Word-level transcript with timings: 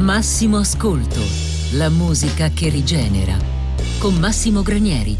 Massimo 0.00 0.58
Ascolto, 0.58 1.20
la 1.72 1.88
musica 1.88 2.50
che 2.50 2.68
rigenera. 2.68 3.34
Con 3.98 4.14
Massimo 4.16 4.62
Granieri. 4.62 5.16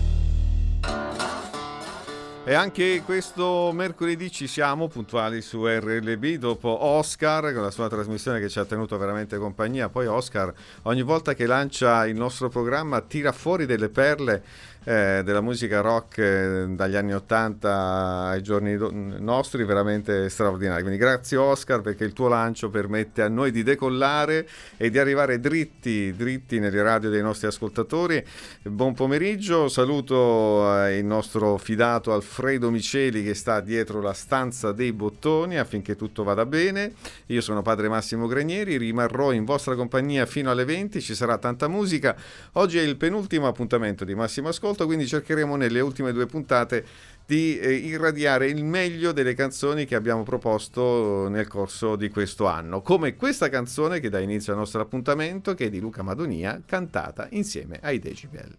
E 2.45 2.55
anche 2.55 3.03
questo 3.05 3.73
mercoledì 3.73 4.31
ci 4.31 4.47
siamo 4.47 4.87
puntuali 4.87 5.41
su 5.41 5.67
RLB 5.67 6.35
dopo 6.35 6.85
Oscar 6.85 7.53
con 7.53 7.63
la 7.63 7.73
sua 7.73 7.89
trasmissione 7.89 8.39
che 8.39 8.49
ci 8.49 8.59
ha 8.59 8.65
tenuto 8.65 8.97
veramente 8.99 9.39
compagnia. 9.39 9.89
Poi 9.89 10.07
Oscar 10.07 10.53
ogni 10.83 11.03
volta 11.03 11.35
che 11.35 11.47
lancia 11.47 12.07
il 12.07 12.15
nostro 12.15 12.49
programma 12.49 13.01
tira 13.01 13.33
fuori 13.33 13.67
delle 13.67 13.89
perle 13.89 14.45
eh, 14.89 15.23
della 15.25 15.41
musica 15.41 15.81
rock 15.81 16.19
eh, 16.19 16.67
dagli 16.69 16.95
anni 16.95 17.13
80 17.13 18.27
ai 18.29 18.41
giorni 18.41 18.77
do- 18.77 18.93
nostri 18.93 19.65
veramente 19.65 20.29
straordinario. 20.29 20.85
Quindi 20.85 21.01
grazie 21.01 21.37
Oscar 21.37 21.81
perché 21.81 22.05
il 22.05 22.13
tuo 22.13 22.29
lancio 22.29 22.71
permette 22.71 23.23
a 23.23 23.29
noi 23.29 23.51
di 23.51 23.65
decollare 23.65 24.49
e 24.77 24.89
di 24.89 25.01
arrivare 25.01 25.41
dritti, 25.41 26.15
dritti 26.15 26.61
nelle 26.61 26.83
radio 26.83 27.11
dei 27.11 27.21
nostri 27.21 27.49
ascoltatori. 27.49 28.25
Buon 28.63 28.95
pomeriggio, 28.95 29.69
saluto 29.69 30.85
eh, 30.85 30.99
il 30.99 31.05
nostro 31.05 31.57
fidato 31.57 32.13
Alfredo 32.13 32.71
Miceli 32.71 33.25
che 33.25 33.35
sta 33.35 33.59
dietro 33.61 34.01
la 34.01 34.13
stanza 34.13 34.71
dei 34.71 34.93
bottoni 34.93 35.59
affinché 35.59 35.97
tutto 35.97 36.23
vada 36.23 36.47
bene. 36.47 36.93
Io 37.27 37.41
sono 37.41 37.61
padre 37.61 37.89
Massimo 37.89 38.29
Granieri, 38.29 38.77
rimarrò 38.77 39.33
in 39.33 39.45
vostra 39.45 39.75
compagnia 39.75 40.27
fino 40.27 40.49
alle 40.49 40.65
20, 40.65 41.01
ci 41.01 41.17
sarà 41.17 41.39
tanta 41.39 41.67
musica. 41.67 42.15
Oggi 42.53 42.79
è 42.79 42.83
il 42.83 42.97
penultimo 42.97 43.49
appuntamento 43.49 44.05
di 44.05 44.15
Massimo 44.15 44.47
Ascolto 44.47 44.75
ascolto, 44.77 44.87
quindi 44.87 45.07
cercheremo 45.07 45.57
nelle 45.57 45.81
ultime 45.81 46.13
due 46.13 46.27
puntate 46.27 46.85
di 47.25 47.59
eh, 47.59 47.73
irradiare 47.73 48.47
il 48.47 48.63
meglio 48.63 49.11
delle 49.11 49.35
canzoni 49.35 49.87
che 49.87 49.97
abbiamo 49.97 50.23
proposto 50.23 51.29
nel 51.29 51.49
corso 51.49 51.97
di 51.97 52.09
questo 52.11 52.47
anno, 52.47 52.83
come 52.83 53.17
questa 53.17 53.49
canzone 53.49 53.99
che 53.99 54.11
dà 54.11 54.21
inizio 54.21 54.53
al 54.53 54.59
nostro 54.59 54.83
appuntamento, 54.83 55.55
che 55.55 55.67
è 55.67 55.71
di 55.71 55.81
Luca 55.81 56.03
Madonia, 56.03 56.61
cantata 56.65 57.27
insieme 57.31 57.81
ai 57.83 57.99
Decibel. 57.99 58.55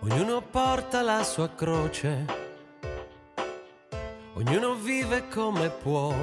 Ognuno 0.00 0.42
porta 0.50 1.02
la 1.02 1.22
sua 1.22 1.50
croce 1.54 2.47
Ognuno 4.38 4.74
vive 4.76 5.26
come 5.34 5.68
può, 5.68 6.14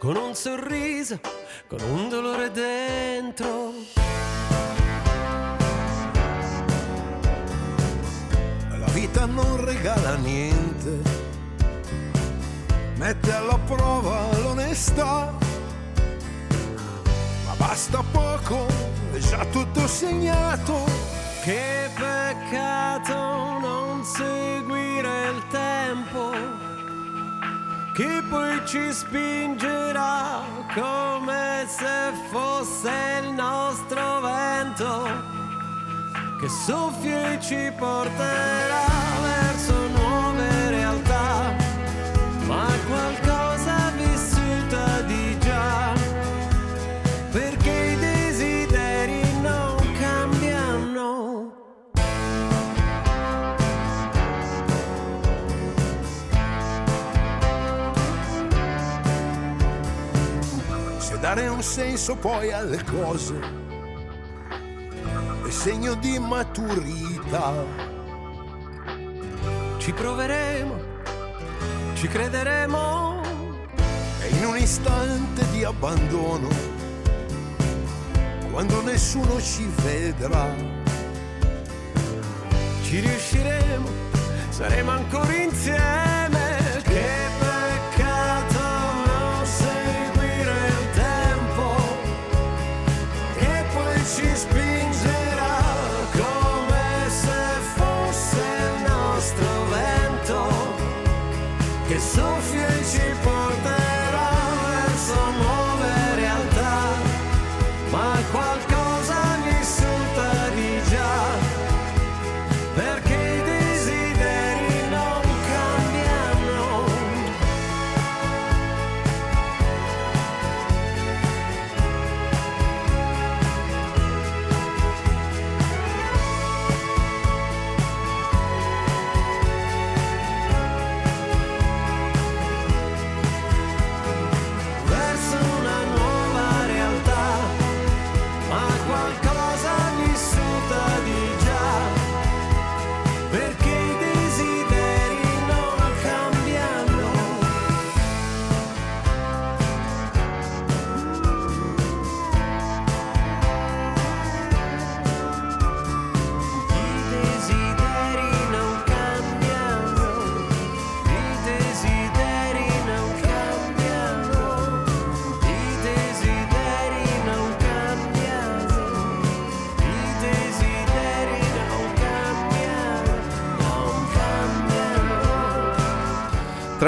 con 0.00 0.16
un 0.16 0.34
sorriso, 0.34 1.20
con 1.68 1.80
un 1.80 2.08
dolore 2.08 2.50
dentro. 2.50 3.72
La 8.80 8.88
vita 8.92 9.26
non 9.26 9.64
regala 9.64 10.16
niente, 10.16 11.02
mette 12.96 13.32
alla 13.32 13.58
prova 13.58 14.26
l'onestà, 14.38 15.32
ma 17.46 17.54
basta 17.56 18.02
poco, 18.10 18.66
è 19.12 19.18
già 19.18 19.44
tutto 19.52 19.86
segnato. 19.86 20.84
Che 21.44 21.88
peccato 21.94 23.14
non 23.60 23.79
seguire 24.04 25.30
il 25.30 25.42
tempo 25.48 26.32
che 27.92 28.22
poi 28.28 28.60
ci 28.66 28.92
spingerà 28.92 30.42
come 30.74 31.66
se 31.66 32.12
fosse 32.30 32.90
il 33.22 33.32
nostro 33.32 34.20
vento 34.20 35.38
che 36.38 36.48
soffia 36.48 37.32
e 37.32 37.40
ci 37.40 37.72
porterà 37.76 38.99
dare 61.20 61.48
un 61.48 61.62
senso 61.62 62.16
poi 62.16 62.50
alle 62.50 62.82
cose 62.82 63.58
è 65.46 65.50
segno 65.50 65.94
di 65.94 66.18
maturità. 66.18 67.52
Ci 69.78 69.92
proveremo, 69.92 70.80
ci 71.94 72.06
crederemo. 72.06 73.20
E 74.22 74.28
in 74.28 74.46
un 74.46 74.56
istante 74.56 75.44
di 75.50 75.64
abbandono, 75.64 76.48
quando 78.50 78.82
nessuno 78.82 79.40
ci 79.40 79.68
vedrà, 79.82 80.54
ci 82.82 83.00
riusciremo, 83.00 83.88
saremo 84.50 84.90
ancora 84.90 85.34
insieme. 85.34 86.39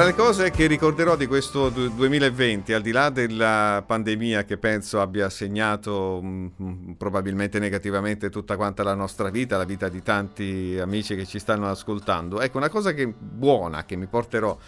Tra 0.03 0.11
le 0.11 0.17
cose 0.17 0.51
che 0.51 0.67
ricorderò 0.67 1.15
di 1.15 1.29
questo 1.29 1.69
2020, 1.69 2.73
al 2.73 2.83
di 2.83 2.91
là 2.91 3.09
della 3.09 3.85
pandemia 3.87 4.43
che 4.43 4.59
penso 4.59 5.01
abbia 5.01 5.31
segnato 5.31 6.21
mh, 6.21 6.51
mm, 6.61 6.91
probabilmente 6.95 7.61
negativamente 7.61 8.29
tutta 8.29 8.57
quanta 8.57 8.83
la 8.83 8.95
nostra 8.95 9.31
vita, 9.31 9.57
la 9.57 9.63
vita 9.63 9.89
di 9.89 10.03
tanti 10.03 10.77
amici 10.77 11.15
che 11.15 11.25
ci 11.25 11.39
stanno 11.39 11.71
ascoltando, 11.71 12.41
ecco 12.41 12.57
una 12.57 12.69
cosa 12.69 12.93
che, 12.93 13.07
buona 13.17 13.85
che 13.85 13.95
mi 13.95 14.07
porterò 14.07 14.59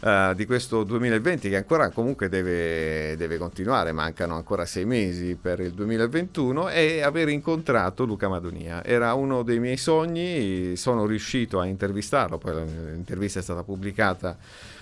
Uh, 0.00 0.32
di 0.34 0.46
questo 0.46 0.84
2020 0.84 1.48
che 1.48 1.56
ancora 1.56 1.90
comunque 1.90 2.28
deve, 2.28 3.16
deve, 3.16 3.36
continuare, 3.36 3.90
mancano 3.90 4.36
ancora 4.36 4.64
sei 4.64 4.84
mesi 4.84 5.34
per 5.34 5.58
il 5.58 5.72
2021 5.72 6.68
e 6.68 7.02
aver 7.02 7.28
incontrato 7.28 8.04
Luca 8.04 8.28
Madonia. 8.28 8.84
Era 8.84 9.14
uno 9.14 9.42
dei 9.42 9.58
miei 9.58 9.76
sogni, 9.76 10.76
sono 10.76 11.04
riuscito 11.04 11.58
a 11.58 11.66
intervistarlo, 11.66 12.38
poi 12.38 12.54
l'intervista 12.54 13.40
è 13.40 13.42
stata 13.42 13.64
pubblicata 13.64 14.36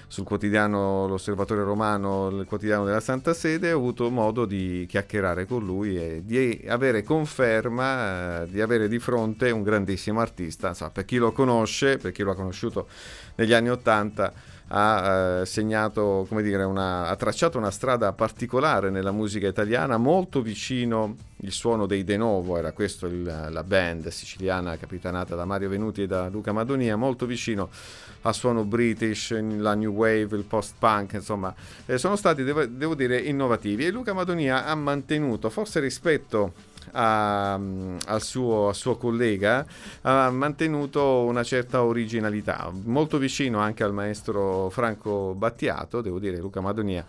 sul 0.08 0.24
quotidiano 0.24 1.06
L'Osservatore 1.08 1.62
Romano, 1.62 2.28
il 2.28 2.44
quotidiano 2.46 2.84
della 2.84 3.00
Santa 3.00 3.34
Sede, 3.34 3.72
ho 3.72 3.78
avuto 3.78 4.10
modo 4.10 4.44
di 4.44 4.86
chiacchierare 4.88 5.46
con 5.46 5.64
lui 5.64 5.96
e 5.96 6.22
di 6.24 6.64
avere 6.68 7.02
conferma 7.02 8.42
eh, 8.42 8.50
di 8.50 8.60
avere 8.60 8.86
di 8.86 8.98
fronte 8.98 9.50
un 9.50 9.62
grandissimo 9.62 10.20
artista. 10.20 10.68
Insomma, 10.68 10.90
per 10.90 11.04
chi 11.04 11.16
lo 11.16 11.32
conosce, 11.32 11.96
per 11.96 12.12
chi 12.12 12.22
lo 12.22 12.30
ha 12.32 12.36
conosciuto 12.36 12.86
negli 13.36 13.52
anni 13.52 13.70
Ottanta, 13.70 14.32
ha 14.68 15.40
eh, 15.40 15.46
segnato, 15.46 16.26
dire, 16.42 16.64
una, 16.64 17.06
ha 17.06 17.16
tracciato 17.16 17.58
una 17.58 17.70
strada 17.70 18.12
particolare 18.12 18.90
nella 18.90 19.12
musica 19.12 19.46
italiana, 19.46 19.96
molto 19.96 20.42
vicino 20.42 21.14
il 21.40 21.52
suono 21.52 21.86
dei 21.86 22.02
De 22.02 22.16
Novo, 22.16 22.56
era 22.56 22.72
questo 22.72 23.06
il, 23.06 23.22
la 23.22 23.62
band 23.62 24.08
siciliana 24.08 24.76
capitanata 24.76 25.34
da 25.34 25.44
Mario 25.44 25.68
Venuti 25.68 26.02
e 26.02 26.06
da 26.06 26.28
Luca 26.28 26.52
Madonia, 26.52 26.96
molto 26.96 27.26
vicino 27.26 27.68
al 28.22 28.34
suono 28.34 28.64
british, 28.64 29.30
la 29.58 29.74
new 29.74 29.92
wave, 29.92 30.36
il 30.36 30.44
post-punk, 30.44 31.12
insomma, 31.12 31.54
eh, 31.84 31.96
sono 31.98 32.16
stati, 32.16 32.42
devo, 32.42 32.66
devo 32.66 32.96
dire, 32.96 33.18
innovativi. 33.18 33.86
E 33.86 33.90
Luca 33.90 34.14
Madonia 34.14 34.64
ha 34.64 34.74
mantenuto, 34.74 35.48
forse 35.48 35.78
rispetto 35.78 36.74
a, 36.92 37.54
al, 37.54 38.22
suo, 38.22 38.68
al, 38.68 38.74
suo, 38.74 38.96
collega 38.96 39.66
ha 40.02 40.30
mantenuto 40.30 41.24
una 41.24 41.42
certa 41.42 41.82
originalità, 41.82 42.70
molto 42.84 43.18
vicino 43.18 43.58
anche 43.58 43.84
al 43.84 43.92
maestro 43.92 44.70
Franco 44.70 45.34
Battiato, 45.34 46.00
devo 46.00 46.18
dire 46.18 46.38
Luca 46.38 46.60
Madonia 46.60 47.04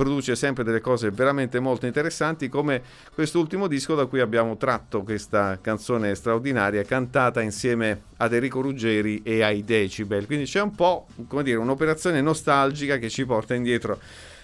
produce 0.00 0.34
sempre 0.34 0.64
delle 0.64 0.80
cose 0.80 1.10
veramente 1.10 1.60
molto 1.60 1.84
interessanti 1.84 2.48
come 2.48 2.82
quest'ultimo 3.12 3.66
disco 3.66 3.94
da 3.94 4.06
cui 4.06 4.20
abbiamo 4.20 4.56
tratto 4.56 5.02
questa 5.02 5.58
canzone 5.60 6.14
straordinaria 6.14 6.82
cantata 6.84 7.42
insieme 7.42 8.04
ad 8.16 8.32
Enrico 8.32 8.62
Ruggeri 8.62 9.20
e 9.22 9.42
ai 9.42 9.62
Decibel. 9.62 10.24
Quindi 10.24 10.46
c'è 10.46 10.62
un 10.62 10.74
po' 10.74 11.06
come 11.28 11.42
dire 11.42 11.58
un'operazione 11.58 12.22
nostalgica 12.22 12.96
che 12.96 13.10
ci 13.10 13.26
porta 13.26 13.54
indietro 13.54 13.98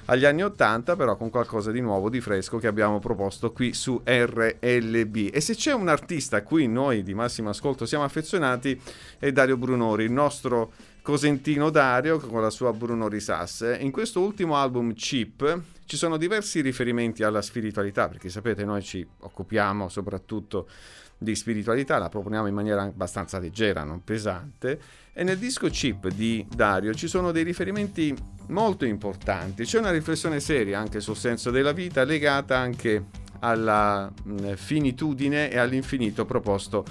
agli 0.06 0.24
anni 0.24 0.42
80, 0.42 0.96
però 0.96 1.16
con 1.16 1.30
qualcosa 1.30 1.70
di 1.70 1.80
nuovo, 1.80 2.08
di 2.08 2.20
fresco 2.20 2.58
che 2.58 2.66
abbiamo 2.66 2.98
proposto 2.98 3.52
qui 3.52 3.72
su 3.72 4.00
RLB. 4.04 5.30
E 5.32 5.40
se 5.40 5.54
c'è 5.54 5.72
un 5.72 5.88
artista 5.88 6.38
a 6.38 6.42
cui 6.42 6.66
noi 6.66 7.02
di 7.02 7.14
massimo 7.14 7.50
ascolto 7.50 7.86
siamo 7.86 8.04
affezionati 8.04 8.80
è 9.18 9.32
Dario 9.32 9.56
Brunori, 9.56 10.04
il 10.04 10.12
nostro 10.12 10.72
cosentino 11.02 11.70
Dario 11.70 12.18
con 12.18 12.40
la 12.40 12.50
sua 12.50 12.72
Bruno 12.72 13.08
Risasse. 13.08 13.76
In 13.80 13.92
questo 13.92 14.20
ultimo 14.20 14.56
album 14.56 14.92
Chip 14.94 15.60
ci 15.84 15.96
sono 15.96 16.16
diversi 16.16 16.60
riferimenti 16.60 17.22
alla 17.22 17.42
spiritualità, 17.42 18.08
perché 18.08 18.28
sapete 18.28 18.64
noi 18.64 18.82
ci 18.82 19.06
occupiamo 19.20 19.88
soprattutto 19.88 20.68
di 21.18 21.34
spiritualità, 21.34 21.98
la 21.98 22.08
proponiamo 22.08 22.46
in 22.46 22.54
maniera 22.54 22.82
abbastanza 22.82 23.38
leggera, 23.38 23.84
non 23.84 24.04
pesante, 24.04 24.78
e 25.12 25.24
nel 25.24 25.38
disco 25.38 25.68
Chip 25.68 26.08
di 26.08 26.46
Dario 26.54 26.92
ci 26.94 27.08
sono 27.08 27.32
dei 27.32 27.42
riferimenti 27.42 28.14
molto 28.48 28.84
importanti, 28.84 29.64
c'è 29.64 29.78
una 29.78 29.90
riflessione 29.90 30.40
seria 30.40 30.78
anche 30.78 31.00
sul 31.00 31.16
senso 31.16 31.50
della 31.50 31.72
vita 31.72 32.04
legata 32.04 32.56
anche 32.58 33.04
alla 33.40 34.10
mm, 34.28 34.52
finitudine 34.54 35.50
e 35.50 35.58
all'infinito 35.58 36.24
proposto 36.24 36.84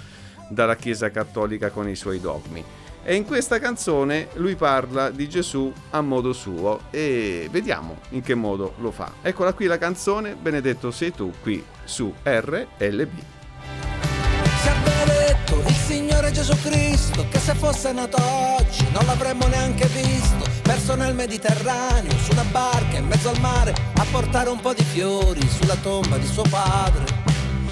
dalla 0.48 0.76
Chiesa 0.76 1.10
Cattolica 1.10 1.70
con 1.70 1.88
i 1.88 1.96
suoi 1.96 2.20
dogmi. 2.20 2.64
E 3.04 3.14
in 3.14 3.24
questa 3.24 3.60
canzone 3.60 4.28
lui 4.34 4.56
parla 4.56 5.10
di 5.10 5.28
Gesù 5.28 5.72
a 5.90 6.00
modo 6.00 6.32
suo 6.32 6.90
e 6.90 7.48
vediamo 7.52 7.98
in 8.10 8.22
che 8.22 8.34
modo 8.34 8.74
lo 8.78 8.90
fa. 8.90 9.12
Eccola 9.22 9.52
qui 9.52 9.66
la 9.66 9.78
canzone, 9.78 10.34
benedetto 10.34 10.90
sei 10.90 11.12
tu 11.12 11.32
qui 11.40 11.64
su 11.84 12.12
RLB 12.24 13.34
Gesù 16.46 16.60
Cristo 16.62 17.26
che 17.28 17.40
se 17.40 17.54
fosse 17.54 17.90
nato 17.90 18.18
oggi 18.22 18.86
non 18.92 19.04
l'avremmo 19.04 19.48
neanche 19.48 19.84
visto. 19.86 20.48
Perso 20.62 20.94
nel 20.94 21.12
Mediterraneo 21.12 22.16
su 22.22 22.30
una 22.30 22.44
barca 22.44 22.98
in 22.98 23.06
mezzo 23.08 23.30
al 23.30 23.40
mare 23.40 23.74
a 23.96 24.06
portare 24.12 24.48
un 24.48 24.60
po' 24.60 24.72
di 24.72 24.84
fiori 24.84 25.40
sulla 25.48 25.74
tomba 25.74 26.18
di 26.18 26.26
suo 26.26 26.44
padre. 26.48 27.04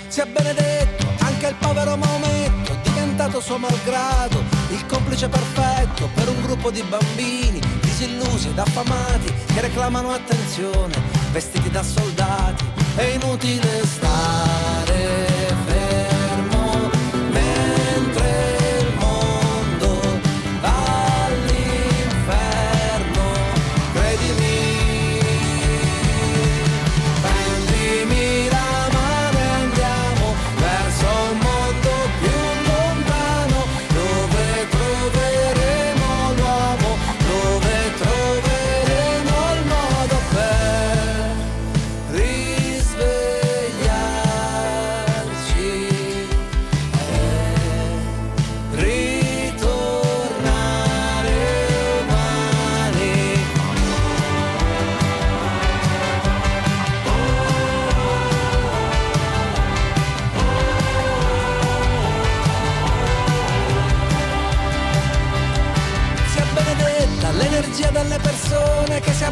Sia 0.08 0.26
benedetto 0.26 1.06
anche 1.20 1.46
il 1.46 1.54
povero 1.54 1.96
Maometto 1.96 2.76
diventato 2.82 3.40
suo 3.40 3.58
malgrado 3.58 4.42
il 4.70 4.84
complice 4.86 5.28
perfetto 5.28 6.10
per 6.12 6.28
un 6.28 6.42
gruppo 6.42 6.72
di 6.72 6.82
bambini 6.82 7.60
disillusi 7.80 8.48
ed 8.48 8.58
affamati 8.58 9.32
che 9.54 9.60
reclamano 9.60 10.10
attenzione 10.10 11.00
vestiti 11.30 11.70
da 11.70 11.84
soldati 11.84 12.64
è 12.96 13.04
inutile 13.04 13.86
stare 13.86 15.14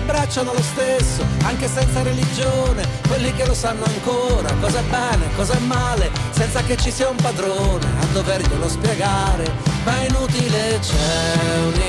abbracciano 0.02 0.52
lo 0.52 0.62
stesso, 0.62 1.24
anche 1.44 1.68
senza 1.68 2.02
religione, 2.02 2.86
quelli 3.06 3.32
che 3.34 3.46
lo 3.46 3.54
sanno 3.54 3.84
ancora, 3.84 4.52
cosa 4.60 4.80
è 4.80 4.82
bene, 4.82 5.26
cosa 5.36 5.54
è 5.54 5.58
male, 5.60 6.10
senza 6.30 6.62
che 6.62 6.76
ci 6.76 6.90
sia 6.90 7.08
un 7.08 7.16
padrone 7.16 7.86
a 8.00 8.04
doverglielo 8.12 8.68
spiegare, 8.68 9.50
ma 9.84 10.00
è 10.00 10.08
inutile, 10.08 10.78
c'è 10.80 11.58
un 11.64 11.80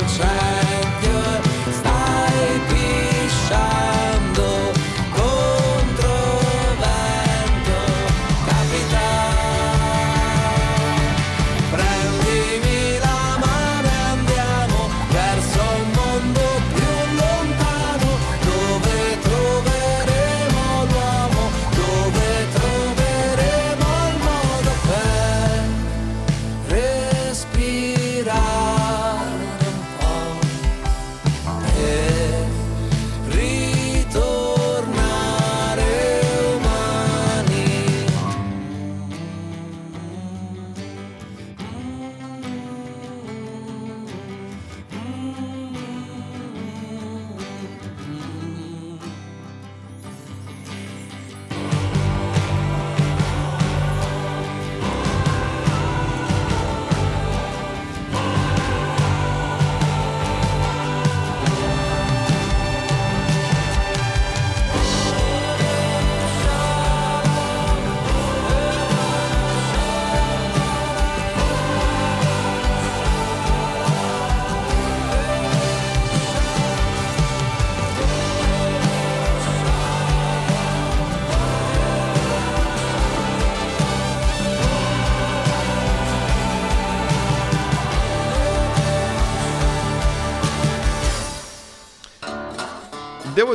incendio, 0.00 0.85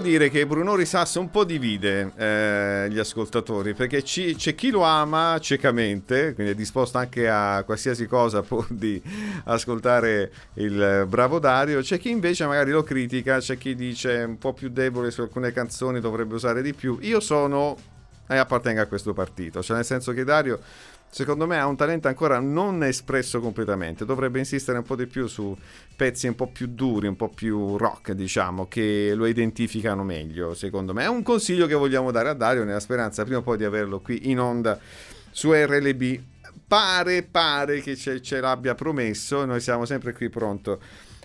dire 0.02 0.30
che 0.30 0.46
Bruno 0.46 0.76
Risassa 0.76 1.20
un 1.20 1.30
po' 1.30 1.46
divide 1.46 2.12
eh, 2.18 2.88
gli 2.90 3.00
ascoltatori 3.00 3.74
perché 3.74 4.04
ci, 4.04 4.36
c'è 4.36 4.54
chi 4.56 4.70
lo 4.70 4.82
ama 4.82 5.38
ciecamente, 5.40 6.34
quindi 6.34 6.52
è 6.52 6.56
disposto 6.56 6.98
anche 6.98 7.30
a 7.30 7.64
qualsiasi 7.64 8.08
cosa 8.08 8.42
pur 8.44 8.68
di 8.70 9.02
ascoltare 9.46 10.32
il 10.56 11.06
bravo 11.08 11.40
Dario, 11.40 11.82
c'è 11.82 11.98
chi 12.00 12.10
invece 12.10 12.46
magari 12.46 12.72
lo 12.72 12.84
critica, 12.84 13.40
c'è 13.40 13.58
chi 13.58 13.76
dice 13.76 14.24
un 14.28 14.38
po' 14.38 14.54
più 14.54 14.70
debole 14.70 15.12
su 15.12 15.22
alcune 15.22 15.54
canzoni, 15.54 16.00
dovrebbe 16.00 16.36
usare 16.36 16.62
di 16.62 16.74
più. 16.74 16.98
Io 17.02 17.20
sono 17.20 17.78
e 18.28 18.38
appartengo 18.38 18.82
a 18.82 18.86
questo 18.86 19.14
partito, 19.14 19.62
cioè 19.62 19.76
nel 19.76 19.86
senso 19.86 20.14
che 20.14 20.24
Dario 20.24 20.60
secondo 21.12 21.46
me 21.46 21.60
ha 21.60 21.68
un 21.68 21.76
talento 21.76 22.08
ancora 22.08 22.40
non 22.40 22.84
espresso 22.84 23.42
completamente, 23.42 24.06
dovrebbe 24.06 24.40
insistere 24.40 24.78
un 24.78 24.86
po' 24.86 24.96
di 24.96 25.08
più 25.08 25.28
su 25.28 25.56
pezzi 25.96 26.28
un 26.28 26.36
po' 26.36 26.48
più 26.48 26.68
duri, 26.68 27.08
un 27.08 27.18
po' 27.18 27.28
più 27.28 27.76
rock, 27.76 28.14
diciamo, 28.14 28.68
che 28.68 29.12
lo 29.14 29.26
identificano 29.26 30.04
meglio, 30.04 30.54
secondo 30.54 30.94
me. 30.94 31.04
È 31.04 31.10
un 31.10 31.22
consiglio 31.22 31.68
che 31.68 31.76
vogliamo 31.76 32.12
dare 32.12 32.30
a 32.30 32.34
Dario 32.34 32.64
nella 32.64 32.80
speranza 32.80 33.24
prima 33.24 33.40
o 33.40 33.42
poi 33.42 33.58
di 33.58 33.66
averlo 33.66 34.00
qui 34.00 34.32
in 34.32 34.40
onda 34.40 34.80
su 35.30 35.52
RLB. 35.52 36.20
Pare, 36.66 37.24
pare 37.24 37.82
che 37.82 37.98
ce, 37.98 38.22
ce 38.22 38.40
l'abbia 38.40 38.74
promesso, 38.74 39.44
noi 39.44 39.60
siamo 39.60 39.86
sempre 39.86 40.14
qui 40.14 40.30
pronto 40.30 40.80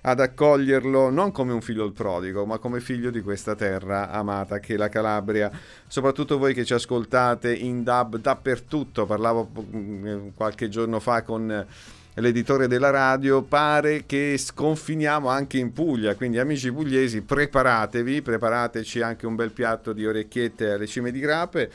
ad 0.08 0.20
accoglierlo 0.20 1.10
non 1.10 1.32
come 1.32 1.52
un 1.52 1.60
figlio 1.60 1.84
il 1.84 1.92
prodigo, 1.92 2.46
ma 2.46 2.58
come 2.58 2.80
figlio 2.80 3.10
di 3.10 3.22
questa 3.22 3.56
terra 3.56 4.10
amata 4.10 4.60
che 4.60 4.74
è 4.74 4.76
la 4.76 4.88
Calabria. 4.88 5.50
Soprattutto 5.88 6.38
voi 6.38 6.54
che 6.54 6.64
ci 6.64 6.74
ascoltate 6.74 7.52
in 7.52 7.82
dub 7.82 8.18
dappertutto, 8.18 9.04
parlavo 9.04 9.50
mm, 9.74 10.28
qualche 10.36 10.68
giorno 10.68 11.00
fa 11.00 11.22
con 11.22 11.66
l'editore 12.14 12.68
della 12.68 12.90
radio, 12.90 13.42
pare 13.42 14.04
che 14.06 14.36
sconfiniamo 14.38 15.28
anche 15.28 15.58
in 15.58 15.72
Puglia, 15.72 16.14
quindi 16.14 16.38
amici 16.38 16.72
pugliesi 16.72 17.22
preparatevi, 17.22 18.22
preparateci 18.22 19.00
anche 19.00 19.26
un 19.26 19.34
bel 19.34 19.50
piatto 19.50 19.92
di 19.92 20.06
orecchiette 20.06 20.70
alle 20.70 20.86
cime 20.86 21.10
di 21.10 21.18
grape 21.18 21.70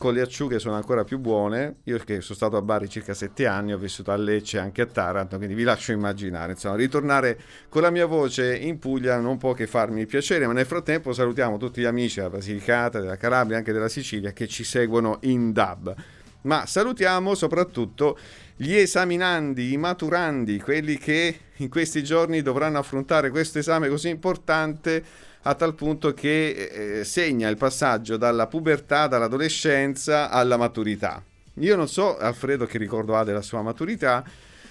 con 0.00 0.14
le 0.14 0.22
acciughe 0.22 0.58
sono 0.58 0.76
ancora 0.76 1.04
più 1.04 1.18
buone. 1.18 1.80
Io 1.84 1.98
che 1.98 2.22
sono 2.22 2.34
stato 2.34 2.56
a 2.56 2.62
Bari 2.62 2.88
circa 2.88 3.12
sette 3.12 3.46
anni, 3.46 3.74
ho 3.74 3.76
vissuto 3.76 4.10
a 4.10 4.16
Lecce 4.16 4.56
e 4.56 4.60
anche 4.60 4.80
a 4.80 4.86
Taranto, 4.86 5.36
quindi 5.36 5.54
vi 5.54 5.62
lascio 5.62 5.92
immaginare. 5.92 6.52
Insomma, 6.52 6.76
ritornare 6.76 7.38
con 7.68 7.82
la 7.82 7.90
mia 7.90 8.06
voce 8.06 8.56
in 8.56 8.78
Puglia 8.78 9.18
non 9.18 9.36
può 9.36 9.52
che 9.52 9.66
farmi 9.66 10.06
piacere, 10.06 10.46
ma 10.46 10.54
nel 10.54 10.64
frattempo 10.64 11.12
salutiamo 11.12 11.58
tutti 11.58 11.82
gli 11.82 11.84
amici 11.84 12.16
della 12.16 12.30
Basilicata, 12.30 12.98
della 12.98 13.18
Calabria 13.18 13.58
anche 13.58 13.74
della 13.74 13.90
Sicilia 13.90 14.32
che 14.32 14.46
ci 14.46 14.64
seguono 14.64 15.18
in 15.24 15.52
DAB. 15.52 15.94
Ma 16.42 16.64
salutiamo 16.64 17.34
soprattutto 17.34 18.16
gli 18.62 18.74
esaminandi, 18.74 19.72
i 19.72 19.78
maturandi, 19.78 20.60
quelli 20.60 20.98
che 20.98 21.34
in 21.56 21.70
questi 21.70 22.04
giorni 22.04 22.42
dovranno 22.42 22.76
affrontare 22.76 23.30
questo 23.30 23.58
esame 23.58 23.88
così 23.88 24.10
importante 24.10 25.02
a 25.44 25.54
tal 25.54 25.74
punto 25.74 26.12
che 26.12 26.98
eh, 26.98 27.04
segna 27.04 27.48
il 27.48 27.56
passaggio 27.56 28.18
dalla 28.18 28.48
pubertà, 28.48 29.06
dall'adolescenza 29.06 30.28
alla 30.28 30.58
maturità. 30.58 31.24
Io 31.54 31.74
non 31.74 31.88
so, 31.88 32.18
Alfredo, 32.18 32.66
che 32.66 32.76
ricordo 32.76 33.16
ha 33.16 33.24
della 33.24 33.40
sua 33.40 33.62
maturità. 33.62 34.22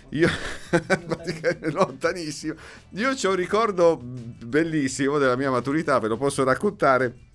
Io, 0.09 0.29
lontanissimo. 1.73 2.53
Io 2.89 3.09
ho 3.09 3.29
un 3.29 3.35
ricordo 3.35 3.99
bellissimo 3.99 5.17
della 5.17 5.35
mia 5.35 5.49
maturità, 5.49 5.97
ve 5.97 6.09
lo 6.09 6.17
posso 6.17 6.43
raccontare 6.43 7.28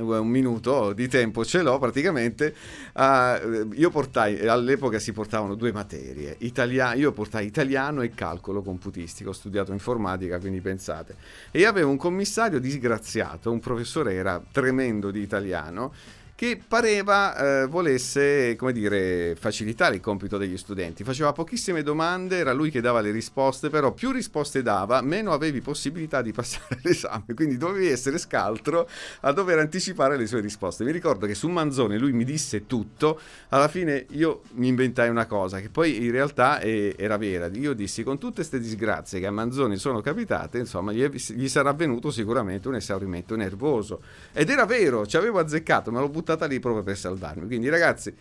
un 0.00 0.28
minuto 0.28 0.92
di 0.92 1.08
tempo 1.08 1.44
ce 1.44 1.62
l'ho 1.62 1.78
praticamente. 1.78 2.54
Uh, 2.94 3.72
io 3.74 3.90
portai 3.90 4.46
all'epoca 4.46 4.98
si 4.98 5.12
portavano 5.12 5.54
due 5.54 5.72
materie 5.72 6.36
Italia, 6.38 6.94
io 6.94 7.12
portai 7.12 7.46
italiano 7.46 8.02
e 8.02 8.10
calcolo 8.10 8.62
computistico 8.62 9.30
ho 9.30 9.34
studiato 9.34 9.72
informatica 9.72 10.38
quindi 10.38 10.60
pensate. 10.60 11.16
E 11.50 11.64
avevo 11.64 11.90
un 11.90 11.96
commissario 11.96 12.58
disgraziato 12.58 13.50
un 13.50 13.60
professore 13.60 14.14
era 14.14 14.42
tremendo 14.50 15.10
di 15.10 15.20
italiano 15.20 15.92
che 16.40 16.58
pareva 16.66 17.36
eh, 17.36 17.66
volesse, 17.66 18.56
come 18.56 18.72
dire, 18.72 19.36
facilitare 19.38 19.96
il 19.96 20.00
compito 20.00 20.38
degli 20.38 20.56
studenti. 20.56 21.04
Faceva 21.04 21.34
pochissime 21.34 21.82
domande, 21.82 22.38
era 22.38 22.54
lui 22.54 22.70
che 22.70 22.80
dava 22.80 23.02
le 23.02 23.10
risposte, 23.10 23.68
però 23.68 23.92
più 23.92 24.10
risposte 24.10 24.62
dava, 24.62 25.02
meno 25.02 25.32
avevi 25.32 25.60
possibilità 25.60 26.22
di 26.22 26.32
passare 26.32 26.80
l'esame, 26.82 27.34
quindi 27.34 27.58
dovevi 27.58 27.88
essere 27.88 28.16
scaltro 28.16 28.88
a 29.20 29.32
dover 29.32 29.58
anticipare 29.58 30.16
le 30.16 30.26
sue 30.26 30.40
risposte. 30.40 30.82
Mi 30.82 30.92
ricordo 30.92 31.26
che 31.26 31.34
su 31.34 31.46
Manzoni 31.46 31.98
lui 31.98 32.12
mi 32.12 32.24
disse 32.24 32.66
tutto, 32.66 33.20
alla 33.50 33.68
fine 33.68 34.06
io 34.12 34.40
mi 34.52 34.68
inventai 34.68 35.10
una 35.10 35.26
cosa 35.26 35.60
che 35.60 35.68
poi 35.68 36.02
in 36.06 36.10
realtà 36.10 36.58
è, 36.58 36.94
era 36.96 37.18
vera. 37.18 37.50
Io 37.52 37.74
dissi 37.74 38.02
con 38.02 38.16
tutte 38.16 38.36
queste 38.36 38.58
disgrazie 38.58 39.20
che 39.20 39.26
a 39.26 39.30
Manzoni 39.30 39.76
sono 39.76 40.00
capitate, 40.00 40.56
insomma, 40.56 40.90
gli, 40.92 41.06
gli 41.06 41.48
sarà 41.48 41.74
venuto 41.74 42.10
sicuramente 42.10 42.66
un 42.66 42.76
esaurimento 42.76 43.36
nervoso. 43.36 44.00
Ed 44.32 44.48
era 44.48 44.64
vero, 44.64 45.06
ci 45.06 45.18
avevo 45.18 45.38
azzeccato, 45.38 45.90
me 45.92 46.00
l'ho 46.00 46.08
buttato 46.08 46.28
buttata 46.30 46.46
lì 46.46 46.60
proprio 46.60 46.82
per 46.82 46.96
salvarmi. 46.96 47.46
Quindi 47.46 47.68
ragazzi, 47.68 48.14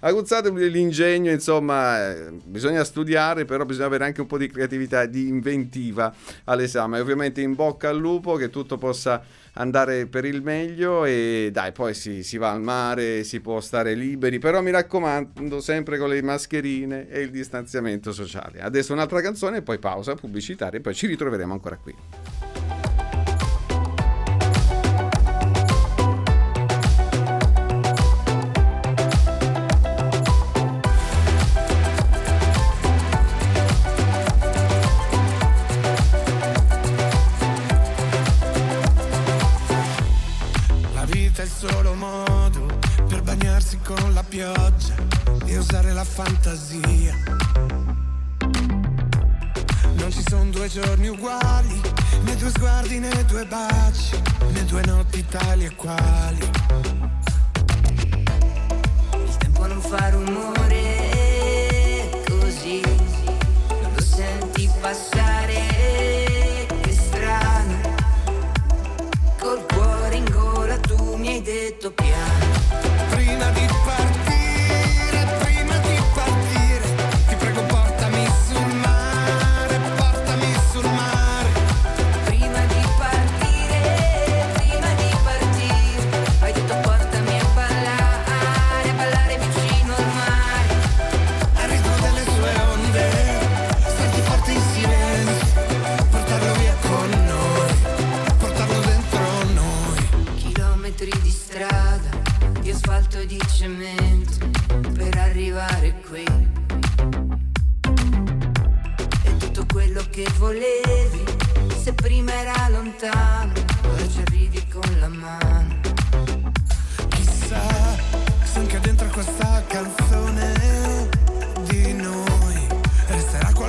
aguzzatevi 0.00 0.70
l'ingegno, 0.70 1.30
insomma, 1.30 2.10
eh, 2.10 2.30
bisogna 2.44 2.84
studiare, 2.84 3.44
però 3.44 3.64
bisogna 3.64 3.86
avere 3.86 4.04
anche 4.04 4.20
un 4.20 4.26
po' 4.26 4.38
di 4.38 4.48
creatività, 4.48 5.06
di 5.06 5.28
inventiva 5.28 6.14
all'esame. 6.44 7.00
Ovviamente 7.00 7.40
in 7.40 7.54
bocca 7.54 7.88
al 7.88 7.98
lupo, 7.98 8.36
che 8.36 8.50
tutto 8.50 8.76
possa 8.76 9.22
andare 9.54 10.06
per 10.06 10.24
il 10.24 10.42
meglio 10.42 11.04
e 11.04 11.50
dai, 11.52 11.72
poi 11.72 11.94
si, 11.94 12.22
si 12.22 12.36
va 12.38 12.50
al 12.50 12.60
mare, 12.60 13.22
si 13.24 13.40
può 13.40 13.60
stare 13.60 13.94
liberi, 13.94 14.38
però 14.38 14.60
mi 14.60 14.72
raccomando 14.72 15.60
sempre 15.60 15.96
con 15.96 16.08
le 16.08 16.22
mascherine 16.22 17.08
e 17.08 17.20
il 17.20 17.30
distanziamento 17.30 18.12
sociale. 18.12 18.60
Adesso 18.60 18.92
un'altra 18.92 19.20
canzone 19.20 19.58
e 19.58 19.62
poi 19.62 19.78
pausa 19.78 20.14
pubblicitaria 20.14 20.78
e 20.78 20.82
poi 20.82 20.94
ci 20.94 21.06
ritroveremo 21.06 21.52
ancora 21.52 21.76
qui. 21.76 21.94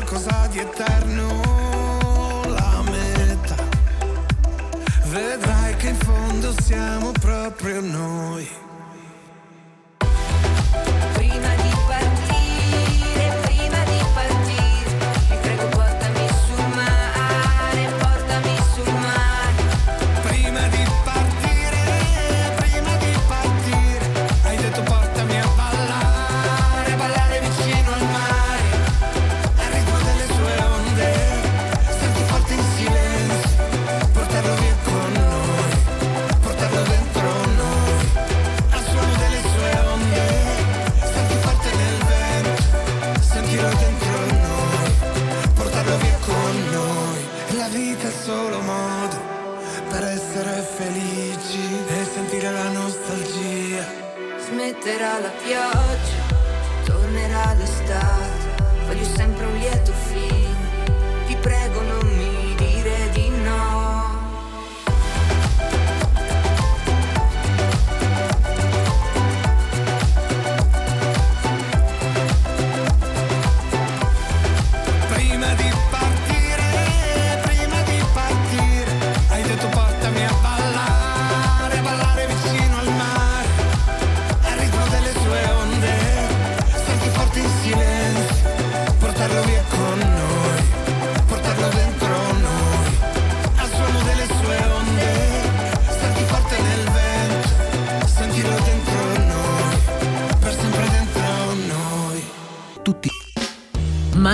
Di 0.06 0.62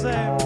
Chi 0.00 0.37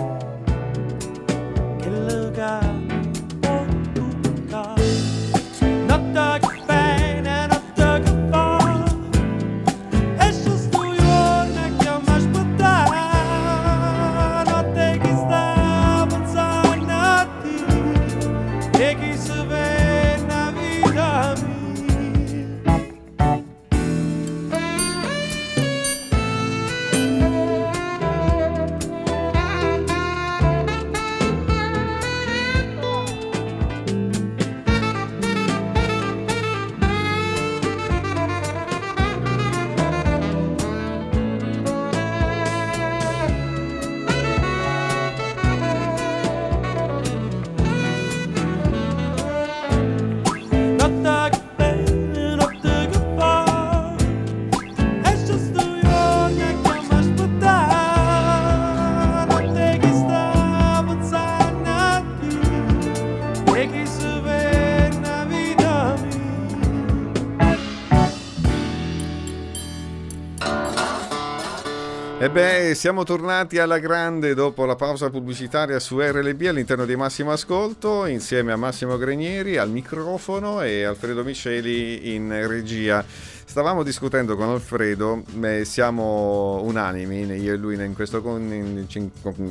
Siamo 72.75 73.05
tornati 73.05 73.59
alla 73.59 73.79
grande 73.79 74.35
dopo 74.35 74.65
la 74.65 74.77
pausa 74.77 75.11
pubblicitaria 75.11 75.79
su 75.79 76.01
RLB 76.01 76.43
all'interno 76.43 76.85
di 76.85 76.97
Massimo 76.97 77.31
Ascolto, 77.31 78.07
insieme 78.07 78.51
a 78.53 78.57
Massimo 78.57 78.97
Grenieri 78.97 79.59
al 79.59 79.71
microfono 79.71 80.63
e 80.63 80.85
Alfredo 80.85 81.23
Miceli 81.23 82.15
in 82.15 82.47
regia. 82.47 83.05
Stavamo 83.07 83.83
discutendo 83.83 84.37
con 84.37 84.49
Alfredo, 84.49 85.23
siamo 85.65 86.63
unanimi, 86.63 87.25
io 87.41 87.53
e 87.53 87.57
lui, 87.57 87.75
in, 87.75 87.95
questo, 87.95 88.23
in, 88.25 88.87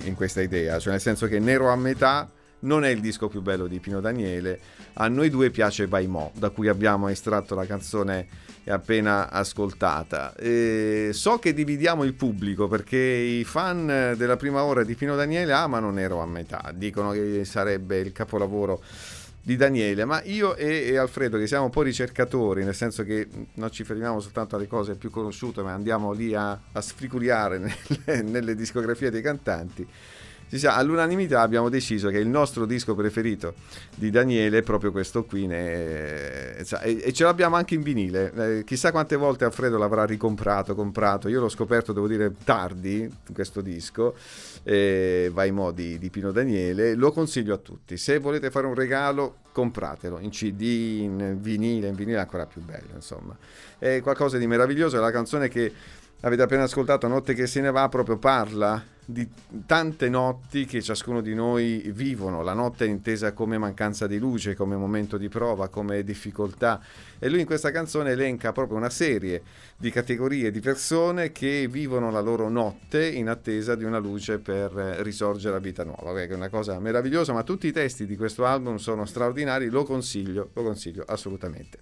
in 0.04 0.16
questa 0.16 0.42
idea, 0.42 0.80
cioè 0.80 0.94
nel 0.94 1.02
senso 1.02 1.28
che 1.28 1.40
Nero 1.40 1.70
a 1.70 1.76
metà 1.76 2.30
non 2.62 2.84
è 2.84 2.90
il 2.90 3.00
disco 3.00 3.28
più 3.28 3.42
bello 3.42 3.68
di 3.68 3.80
Pino 3.80 4.02
Daniele, 4.02 4.60
a 4.94 5.08
noi 5.08 5.30
due 5.30 5.50
piace 5.50 5.88
By 5.88 6.08
Mo, 6.08 6.32
da 6.36 6.50
cui 6.50 6.68
abbiamo 6.68 7.08
estratto 7.08 7.56
la 7.56 7.66
canzone 7.66 8.28
appena 8.68 9.30
ascoltata. 9.30 10.36
E 10.36 11.10
so 11.14 11.40
che 11.40 11.54
dividiamo 11.54 12.04
il 12.04 12.14
pubblico 12.14 12.68
perché 12.68 12.98
i 12.98 13.44
fan 13.44 14.14
della 14.18 14.38
prima 14.38 14.64
ora 14.64 14.84
di 14.84 14.96
Pino 14.96 15.16
Daniele 15.16 15.54
amano 15.54 15.92
Nero 15.92 16.22
a 16.22 16.26
metà, 16.26 16.72
dicono 16.74 17.12
che 17.12 17.44
sarebbe 17.46 18.00
il 18.00 18.12
capolavoro 18.12 18.82
di 19.44 19.56
Daniele, 19.56 20.06
ma 20.06 20.22
io 20.24 20.56
e, 20.56 20.96
Alfredo 20.98 21.40
che 21.40 21.48
siamo 21.48 21.66
un 21.66 21.72
po' 21.72 21.82
ricercatori, 21.82 22.64
nel 22.64 22.76
senso 22.76 23.04
che 23.04 23.28
non 23.56 23.72
ci 23.72 23.84
fermiamo 23.84 24.20
soltanto 24.20 24.56
alle 24.56 24.68
cose 24.68 24.96
più 24.96 25.10
conosciute, 25.10 25.64
ma 25.64 25.74
andiamo 25.74 26.12
lì 26.12 26.36
a, 26.36 26.52
a 26.72 26.82
sfricuriare 26.82 27.58
nelle, 28.06 28.22
nelle 28.22 28.56
discografie 28.56 29.10
dei 29.10 29.24
cantanti, 29.24 29.88
all'unanimità 30.68 31.42
abbiamo 31.42 31.70
deciso 31.70 32.10
che 32.10 32.18
il 32.18 32.28
nostro 32.28 32.66
disco 32.66 32.94
preferito 32.96 33.54
di 33.96 34.10
Daniele 34.10 34.60
è 34.60 34.62
proprio 34.64 34.92
questo 34.92 35.24
qui 35.24 35.48
ne, 35.48 36.58
e, 36.58 37.02
e, 37.04 37.14
ce 37.14 37.24
l'abbiamo 37.24 37.56
anche 37.56 37.76
in 37.76 37.82
vinile. 37.82 38.32
Eh, 38.34 38.64
chissà 38.66 38.92
quante 38.92 39.16
volte 39.16 39.46
Alfredo 39.46 39.78
l'avrà 39.78 40.06
ricomprato 40.06 40.76
comprato. 40.76 41.30
Io 41.30 41.40
l'ho 41.40 41.50
scoperto 41.50 41.94
devo 41.94 42.08
dire 42.08 42.34
tardi 42.44 43.10
questo 43.34 43.62
disco 43.62 44.16
eh, 44.64 45.30
vai 45.34 45.52
modi 45.52 45.98
di 45.98 46.10
Pino 46.10 46.32
Daniele. 46.32 46.96
Lo 46.96 47.12
consiglio 47.12 47.54
a 47.54 47.58
tutti. 47.58 47.96
Se 47.96 48.18
volete 48.18 48.52
fare 48.52 48.68
un 48.68 48.76
regalo 48.76 49.38
compratelo 49.52 50.20
in 50.20 50.30
cd 50.30 50.62
in 50.62 51.38
vinile 51.40 51.88
in 51.90 51.96
vinile 51.96 52.18
è 52.18 52.22
ancora 52.22 52.46
più 52.46 52.62
bello 52.62 52.96
insomma. 52.96 53.38
È 53.78 54.02
qualcosa 54.02 54.38
di 54.38 54.48
meraviglioso 54.48 54.98
è 54.98 55.00
la 55.00 55.12
canzone 55.12 55.48
che 55.48 55.72
avete 56.22 56.42
appena 56.42 56.64
ascoltato 56.64 57.08
Notte 57.08 57.34
che 57.34 57.48
se 57.48 57.62
ne 57.62 57.72
va 57.72 57.88
proprio 57.90 58.18
parla 58.18 58.84
di 59.12 59.28
tante 59.66 60.10
notti 60.10 60.66
che 60.66 60.82
ciascuno 60.82 61.22
di 61.22 61.34
noi 61.34 61.92
vivono. 61.94 62.42
La 62.42 62.54
notte 62.54 62.86
è 62.86 62.88
intesa 62.88 63.34
come 63.34 63.58
mancanza 63.58 64.08
di 64.08 64.18
luce, 64.18 64.56
come 64.56 64.76
momento 64.76 65.18
di 65.18 65.30
prova, 65.30 65.68
come 65.68 66.04
difficoltà. 66.04 66.82
E 67.20 67.30
lui 67.30 67.42
in 67.42 67.46
questa 67.46 67.72
canzone 67.72 68.12
elenca 68.12 68.52
proprio 68.52 68.78
una 68.78 68.90
serie 68.90 69.44
di 69.78 69.92
categorie 69.92 70.52
di 70.52 70.60
persone 70.60 71.32
che 71.32 71.68
vivono 71.70 72.10
la 72.12 72.20
loro 72.20 72.50
notte 72.50 73.08
in 73.08 73.30
attesa 73.30 73.76
di 73.76 73.84
una 73.84 74.00
luce 74.00 74.40
per 74.40 74.78
eh, 74.78 75.04
risorgere 75.04 75.58
a 75.58 75.60
vita 75.60 75.84
nuova. 75.84 76.14
Che 76.14 76.28
è 76.28 76.34
una 76.34 76.50
cosa 76.50 76.80
meravigliosa, 76.80 77.34
ma 77.34 77.44
tutti 77.44 77.68
i 77.68 77.72
testi 77.72 78.06
di 78.06 78.16
questo 78.16 78.46
album 78.46 78.78
sono 78.78 79.06
straordinari, 79.06 79.70
lo 79.70 79.84
consiglio, 79.84 80.50
lo 80.54 80.64
consiglio 80.64 81.04
assolutamente. 81.06 81.80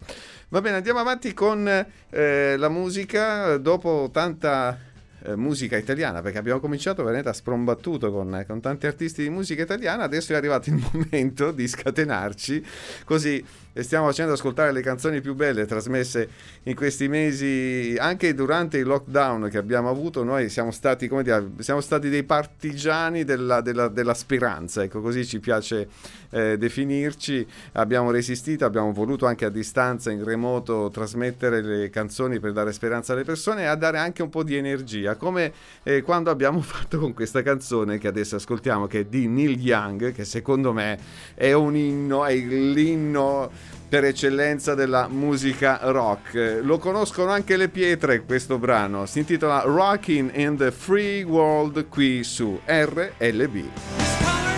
Va 0.49 0.61
bene, 0.61 0.77
andiamo 0.77 0.99
avanti 0.99 1.33
con 1.33 1.67
eh, 2.09 2.57
la 2.57 2.69
musica. 2.69 3.57
Dopo 3.57 4.09
tanta 4.11 4.88
eh, 5.23 5.35
musica 5.35 5.77
italiana, 5.77 6.21
perché 6.21 6.37
abbiamo 6.37 6.59
cominciato 6.59 7.03
veramente 7.03 7.29
a 7.29 7.33
sprombattuto 7.33 8.11
con, 8.11 8.43
con, 8.47 8.61
tanti 8.61 8.87
artisti 8.87 9.23
di 9.23 9.29
musica 9.29 9.61
italiana, 9.61 10.03
adesso 10.03 10.33
è 10.33 10.35
arrivato 10.35 10.69
il 10.69 10.81
momento 10.91 11.51
di 11.51 11.67
scatenarci, 11.67 12.65
così 13.05 13.43
stiamo 13.73 14.07
facendo 14.07 14.33
ascoltare 14.33 14.71
le 14.71 14.81
canzoni 14.81 15.21
più 15.21 15.35
belle 15.35 15.65
trasmesse 15.65 16.29
in 16.63 16.75
questi 16.75 17.07
mesi, 17.07 17.95
anche 17.97 18.33
durante 18.33 18.77
il 18.77 18.85
lockdown 18.85 19.49
che 19.49 19.57
abbiamo 19.57 19.89
avuto, 19.89 20.23
noi 20.23 20.49
siamo 20.49 20.71
stati, 20.71 21.07
come 21.07 21.23
dire, 21.23 21.51
siamo 21.59 21.81
stati 21.81 22.09
dei 22.09 22.23
partigiani 22.23 23.23
della, 23.23 23.61
della, 23.61 23.87
della 23.87 24.13
speranza, 24.13 24.83
ecco 24.83 25.01
così 25.01 25.25
ci 25.25 25.39
piace 25.39 25.87
eh, 26.31 26.57
definirci, 26.57 27.45
abbiamo 27.73 28.11
resistito, 28.11 28.65
abbiamo 28.65 28.91
voluto 28.91 29.25
anche 29.25 29.45
a 29.45 29.49
distanza, 29.49 30.11
in 30.11 30.23
remoto, 30.23 30.89
trasmettere 30.91 31.61
le 31.61 31.89
canzoni 31.89 32.39
per 32.39 32.51
dare 32.51 32.71
speranza 32.71 33.13
alle 33.13 33.23
persone 33.23 33.61
e 33.61 33.65
a 33.65 33.75
dare 33.75 33.97
anche 33.97 34.23
un 34.23 34.29
po' 34.29 34.43
di 34.43 34.55
energia, 34.55 35.15
come 35.15 35.53
eh, 35.83 36.01
quando 36.01 36.29
abbiamo 36.29 36.61
fatto 36.61 36.99
con 36.99 37.13
questa 37.13 37.41
canzone 37.41 37.97
che 37.97 38.07
adesso 38.07 38.35
ascoltiamo, 38.35 38.87
che 38.87 39.01
è 39.01 39.05
di 39.05 39.27
Neil 39.27 39.59
Young, 39.59 40.11
che 40.11 40.25
secondo 40.25 40.73
me 40.73 40.97
è 41.35 41.53
un 41.53 41.75
inno, 41.75 42.25
è 42.25 42.35
l'inno 42.35 43.49
per 43.89 44.03
eccellenza 44.03 44.75
della 44.75 45.07
musica 45.07 45.79
rock. 45.81 46.59
Lo 46.61 46.77
conoscono 46.77 47.31
anche 47.31 47.57
le 47.57 47.69
pietre 47.69 48.23
questo 48.23 48.59
brano, 48.59 49.05
si 49.05 49.19
intitola 49.19 49.63
Rockin' 49.65 50.31
in 50.33 50.55
the 50.57 50.71
Free 50.71 51.23
World 51.23 51.87
qui 51.87 52.23
su 52.23 52.59
RLB. 52.65 54.48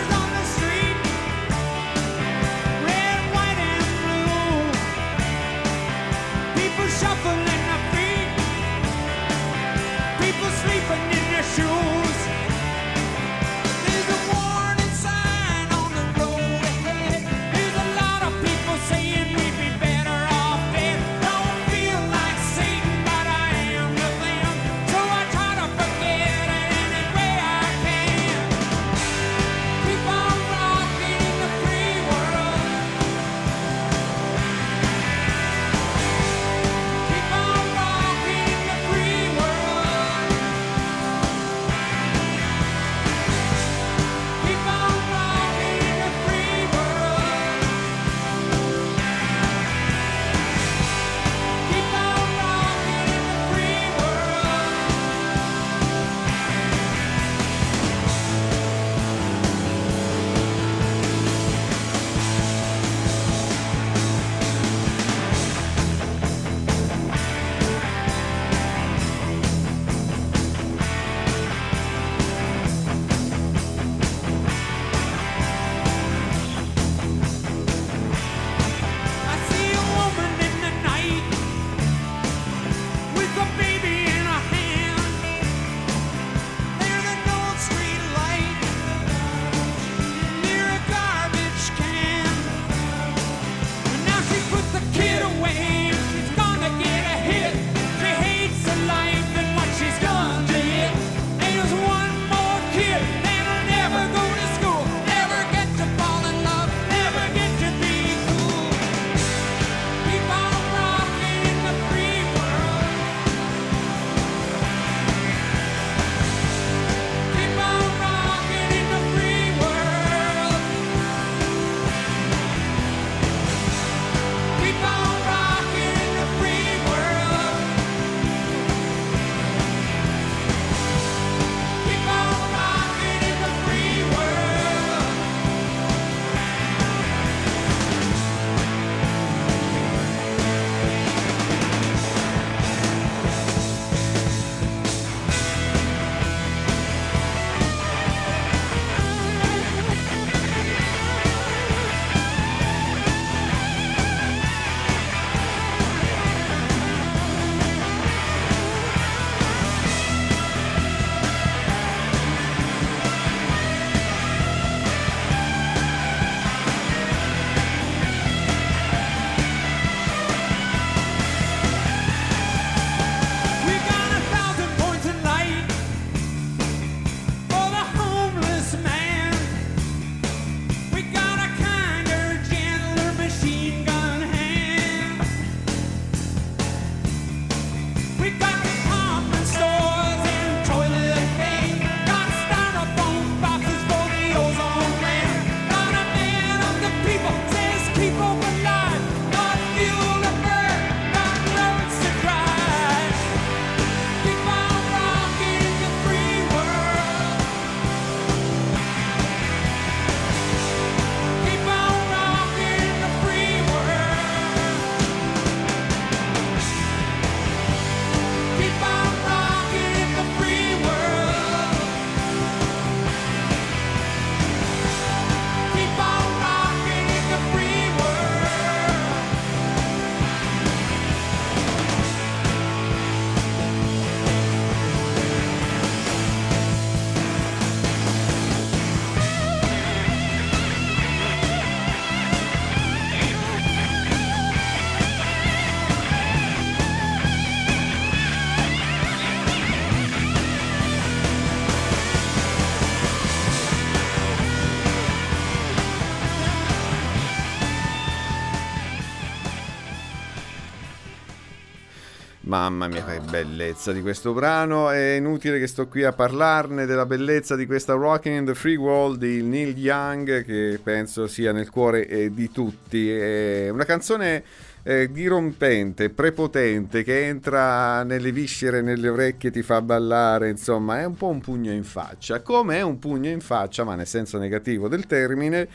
Mamma 262.52 262.86
mia, 262.86 263.02
che 263.02 263.18
bellezza 263.30 263.92
di 263.92 264.02
questo 264.02 264.34
brano. 264.34 264.90
È 264.90 265.14
inutile 265.14 265.58
che 265.58 265.66
sto 265.66 265.88
qui 265.88 266.04
a 266.04 266.12
parlarne 266.12 266.84
della 266.84 267.06
bellezza 267.06 267.56
di 267.56 267.64
questa 267.64 267.94
Rocking 267.94 268.40
in 268.40 268.44
the 268.44 268.54
Free 268.54 268.76
World 268.76 269.20
di 269.20 269.42
Neil 269.42 269.74
Young, 269.74 270.44
che 270.44 270.78
penso 270.82 271.26
sia 271.26 271.52
nel 271.52 271.70
cuore 271.70 272.06
eh, 272.06 272.30
di 272.30 272.50
tutti. 272.50 273.10
È 273.10 273.70
una 273.70 273.86
canzone 273.86 274.44
eh, 274.82 275.10
dirompente, 275.10 276.10
prepotente, 276.10 277.02
che 277.02 277.26
entra 277.26 278.02
nelle 278.02 278.32
viscere, 278.32 278.82
nelle 278.82 279.08
orecchie, 279.08 279.50
ti 279.50 279.62
fa 279.62 279.80
ballare. 279.80 280.50
Insomma, 280.50 281.00
è 281.00 281.04
un 281.06 281.14
po' 281.14 281.28
un 281.28 281.40
pugno 281.40 281.72
in 281.72 281.84
faccia. 281.84 282.42
Come 282.42 282.76
è 282.76 282.82
un 282.82 282.98
pugno 282.98 283.30
in 283.30 283.40
faccia, 283.40 283.82
ma 283.84 283.94
nel 283.94 284.06
senso 284.06 284.36
negativo 284.36 284.88
del 284.88 285.06
termine 285.06 285.68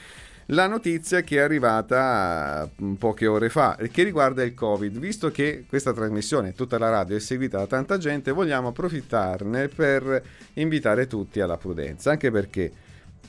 la 0.47 0.67
notizia 0.67 1.21
che 1.21 1.37
è 1.37 1.39
arrivata 1.39 2.69
mm, 2.81 2.93
poche 2.93 3.27
ore 3.27 3.49
fa 3.49 3.77
che 3.91 4.03
riguarda 4.03 4.43
il 4.43 4.53
Covid. 4.53 4.97
Visto 4.97 5.31
che 5.31 5.65
questa 5.67 5.93
trasmissione, 5.93 6.53
tutta 6.53 6.77
la 6.77 6.89
radio, 6.89 7.15
è 7.15 7.19
seguita 7.19 7.57
da 7.57 7.67
tanta 7.67 7.97
gente, 7.97 8.31
vogliamo 8.31 8.69
approfittarne 8.69 9.67
per 9.67 10.23
invitare 10.53 11.07
tutti 11.07 11.39
alla 11.39 11.57
prudenza, 11.57 12.11
anche 12.11 12.31
perché 12.31 12.71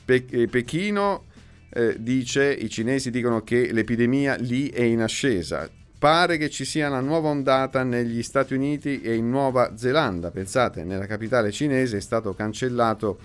Pe- 0.04 0.26
eh, 0.30 0.46
Pechino 0.48 1.24
eh, 1.70 1.96
dice, 1.98 2.50
i 2.50 2.70
cinesi 2.70 3.10
dicono 3.10 3.42
che 3.42 3.72
l'epidemia 3.72 4.36
lì 4.36 4.68
è 4.68 4.82
in 4.82 5.02
ascesa. 5.02 5.68
Pare 5.98 6.36
che 6.36 6.48
ci 6.48 6.64
sia 6.64 6.86
una 6.86 7.00
nuova 7.00 7.28
ondata 7.28 7.82
negli 7.82 8.22
Stati 8.22 8.54
Uniti 8.54 9.00
e 9.00 9.16
in 9.16 9.28
Nuova 9.28 9.76
Zelanda. 9.76 10.30
Pensate, 10.30 10.84
nella 10.84 11.06
capitale 11.06 11.50
cinese 11.50 11.96
è 11.96 12.00
stato 12.00 12.34
cancellato 12.34 13.18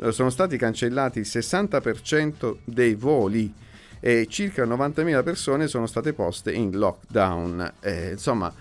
eh, 0.00 0.12
sono 0.12 0.30
stati 0.30 0.56
cancellati 0.56 1.18
il 1.18 1.26
60% 1.28 2.58
dei 2.64 2.94
voli 2.94 3.52
e 4.00 4.26
circa 4.28 4.64
90.000 4.64 5.24
persone 5.24 5.66
sono 5.66 5.86
state 5.86 6.12
poste 6.12 6.52
in 6.52 6.76
lockdown. 6.76 7.72
Eh, 7.80 8.10
insomma, 8.12 8.52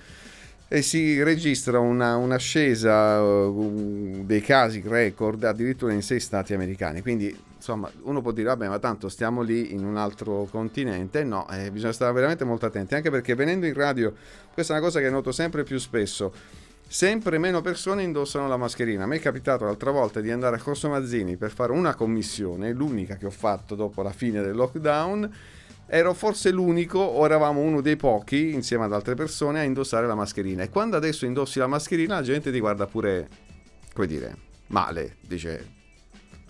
e 0.70 0.82
si 0.82 1.22
registra 1.22 1.80
una, 1.80 2.16
un'ascesa 2.16 3.22
uh, 3.22 4.24
dei 4.26 4.42
casi 4.42 4.82
record 4.86 5.44
addirittura 5.44 5.94
in 5.94 6.02
sei 6.02 6.20
stati 6.20 6.54
americani. 6.54 7.02
Quindi, 7.02 7.36
insomma, 7.68 7.92
uno 8.04 8.22
può 8.22 8.32
dire, 8.32 8.48
vabbè, 8.48 8.70
ma 8.70 8.80
tanto 8.80 9.10
stiamo 9.10 9.42
lì 9.42 9.74
in 9.74 9.84
un 9.84 9.98
altro 9.98 10.48
continente. 10.50 11.24
No, 11.26 11.48
eh, 11.50 11.70
bisogna 11.70 11.92
stare 11.92 12.14
veramente 12.14 12.46
molto 12.46 12.66
attenti, 12.66 12.96
anche 12.96 13.10
perché 13.10 13.36
venendo 13.36 13.66
in 13.66 13.74
radio, 13.74 14.14
questa 14.54 14.74
è 14.74 14.78
una 14.78 14.86
cosa 14.86 15.02
che 15.02 15.10
noto 15.10 15.32
sempre 15.32 15.64
più 15.64 15.78
spesso 15.78 16.66
sempre 16.90 17.38
meno 17.38 17.60
persone 17.60 18.04
indossano 18.04 18.48
la 18.48 18.56
mascherina. 18.56 19.04
A 19.04 19.08
me 19.08 19.18
è 19.18 19.20
capitato 19.20 19.66
l'altra 19.66 19.92
volta 19.92 20.22
di 20.22 20.32
andare 20.32 20.56
a 20.56 20.60
Corso 20.60 20.88
Mazzini 20.88 21.36
per 21.36 21.52
fare 21.52 21.74
una 21.74 21.94
commissione, 21.96 22.72
l'unica 22.72 23.18
che 23.18 23.26
ho 23.26 23.32
fatto 23.32 23.76
dopo 23.76 24.02
la 24.02 24.14
fine 24.14 24.42
del 24.42 24.56
lockdown. 24.56 25.30
Ero 25.90 26.14
forse 26.14 26.50
l'unico, 26.52 27.00
o 27.00 27.26
eravamo 27.26 27.60
uno 27.60 27.82
dei 27.82 27.98
pochi, 27.98 28.54
insieme 28.54 28.86
ad 28.86 28.94
altre 28.94 29.16
persone, 29.16 29.60
a 29.60 29.64
indossare 29.64 30.08
la 30.08 30.16
mascherina. 30.16 30.64
E 30.64 30.70
quando 30.70 30.96
adesso 30.96 31.26
indossi 31.26 31.60
la 31.60 31.68
mascherina, 31.68 32.16
la 32.16 32.22
gente 32.22 32.52
ti 32.52 32.60
guarda 32.62 32.86
pure, 32.86 33.28
come 33.94 34.08
dire, 34.08 34.38
male. 34.68 35.18
Dice, 35.20 35.76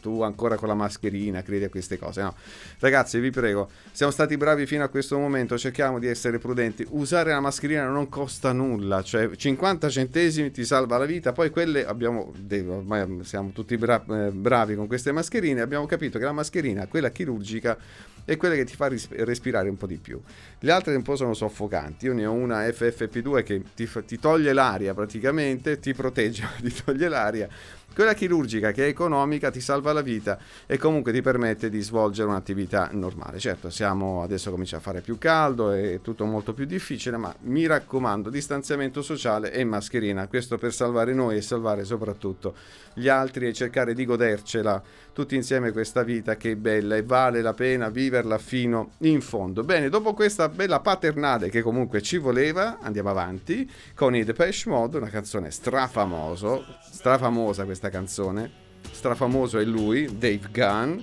tu 0.08 0.22
ancora 0.22 0.56
con 0.56 0.70
la 0.70 0.74
mascherina 0.74 1.42
credi 1.42 1.66
a 1.66 1.70
queste 1.70 2.00
cose. 2.00 2.22
No, 2.22 2.34
ragazzi, 2.80 3.20
vi 3.20 3.30
prego, 3.30 3.70
siamo 3.92 4.10
stati 4.14 4.38
bravi 4.38 4.66
fino 4.66 4.86
a 4.86 4.88
questo 4.88 5.18
momento, 5.18 5.58
cerchiamo 5.58 6.00
di 6.00 6.08
essere 6.08 6.38
prudenti. 6.38 6.86
Usare 6.92 7.32
la 7.32 7.42
mascherina 7.42 7.86
non 7.90 8.08
costa 8.08 8.54
nulla, 8.54 9.04
cioè 9.04 9.36
50 9.36 9.90
centesimi 9.90 10.50
ti 10.52 10.64
salva 10.64 10.98
la 10.98 11.04
vita. 11.04 11.34
Poi 11.34 11.50
quelle 11.50 11.86
abbiamo, 11.86 12.32
ormai 12.70 13.20
siamo 13.24 13.50
tutti 13.52 13.76
bra- 13.78 14.04
eh, 14.10 14.32
bravi 14.32 14.76
con 14.76 14.88
queste 14.88 15.12
mascherine, 15.12 15.60
abbiamo 15.60 15.86
capito 15.86 16.18
che 16.18 16.24
la 16.24 16.32
mascherina, 16.32 16.88
quella 16.88 17.10
chirurgica, 17.10 17.78
è 18.24 18.38
quella 18.38 18.56
che 18.56 18.64
ti 18.64 18.76
fa 18.76 18.88
ris- 18.88 19.10
respirare 19.12 19.68
un 19.68 19.76
po' 19.76 19.88
di 19.88 19.98
più. 19.98 20.22
Le 20.60 20.72
altre 20.72 20.96
un 20.96 21.02
po' 21.02 21.18
sono 21.18 21.34
soffocanti. 21.34 22.06
Io 22.06 22.14
ne 22.14 22.26
ho 22.26 22.32
una 22.32 22.66
FFP2 22.66 23.44
che 23.44 23.62
ti, 23.76 23.90
ti 24.06 24.20
toglie 24.20 24.54
l'aria 24.54 24.94
praticamente, 24.94 25.80
ti 25.80 25.94
protegge, 25.94 26.46
ti 26.62 26.74
toglie 26.84 27.10
l'aria 27.10 27.50
quella 27.98 28.14
chirurgica 28.14 28.72
che 28.72 28.86
è 28.86 28.90
economica 28.90 29.50
ti 29.50 29.60
salva 29.60 29.92
la 29.92 30.02
vita 30.02 30.38
e 30.68 30.78
comunque 30.78 31.12
ti 31.12 31.24
permette 31.24 31.68
di 31.68 31.82
svolgere 31.82 32.28
un'attività 32.28 32.90
normale. 32.92 33.40
Certo, 33.40 33.72
siamo 33.72 34.22
adesso 34.22 34.52
comincia 34.52 34.78
a 34.78 34.80
fare 34.80 35.02
più 35.02 35.18
caldo, 35.18 35.72
è 35.72 36.00
tutto 36.04 36.24
molto 36.26 36.54
più 36.54 36.66
difficile, 36.66 37.18
ma 37.18 37.34
mi 37.46 37.66
raccomando, 37.66 38.30
distanziamento 38.30 39.02
sociale 39.02 39.52
e 39.52 39.64
mascherina, 39.64 40.28
questo 40.28 40.60
per 40.60 40.74
salvare 40.74 41.16
noi 41.16 41.38
e 41.38 41.42
salvare 41.42 41.86
soprattutto 41.86 42.54
gli 42.94 43.08
altri 43.08 43.48
e 43.48 43.54
cercare 43.54 43.96
di 43.96 44.06
godercela 44.06 44.80
tutti 45.18 45.34
insieme 45.34 45.72
questa 45.72 46.04
vita 46.04 46.38
che 46.38 46.52
è 46.52 46.56
bella 46.56 46.96
e 46.96 47.02
vale 47.02 47.42
la 47.42 47.56
pena 47.56 47.90
viverla 47.90 48.38
fino 48.38 48.92
in 49.00 49.20
fondo. 49.22 49.64
Bene, 49.64 49.90
dopo 49.90 50.14
questa 50.14 50.48
bella 50.48 50.80
paternale 50.80 51.50
che 51.50 51.64
comunque 51.64 52.04
ci 52.04 52.18
voleva, 52.18 52.78
andiamo 52.80 53.10
avanti 53.10 53.68
con 53.96 54.16
i 54.16 54.24
Depeche 54.24 54.70
Mode, 54.70 54.98
una 54.98 55.10
canzone 55.10 55.50
strafamoso, 55.50 56.64
strafamosa 56.92 57.64
questa 57.64 57.90
canzone, 57.90 58.52
strafamoso 58.92 59.58
è 59.58 59.64
lui, 59.64 60.06
Dave 60.20 60.50
Gunn. 60.52 61.00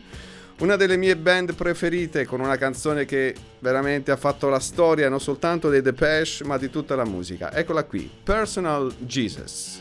Una 0.61 0.77
delle 0.77 0.97
mie 0.97 1.17
band 1.17 1.55
preferite 1.55 2.25
con 2.25 2.39
una 2.39 2.57
canzone 2.57 3.07
che 3.07 3.35
veramente 3.59 4.13
ha 4.13 4.17
fatto 4.17 4.49
la 4.49 4.61
storia 4.61 5.09
non 5.09 5.19
soltanto 5.19 5.69
dei 5.71 5.83
Depeche 5.83 6.45
ma 6.45 6.57
di 6.57 6.71
tutta 6.71 6.95
la 6.95 7.05
musica. 7.05 7.53
Eccola 7.53 7.83
qui, 7.83 8.09
Personal 8.23 8.95
Jesus. 8.99 9.81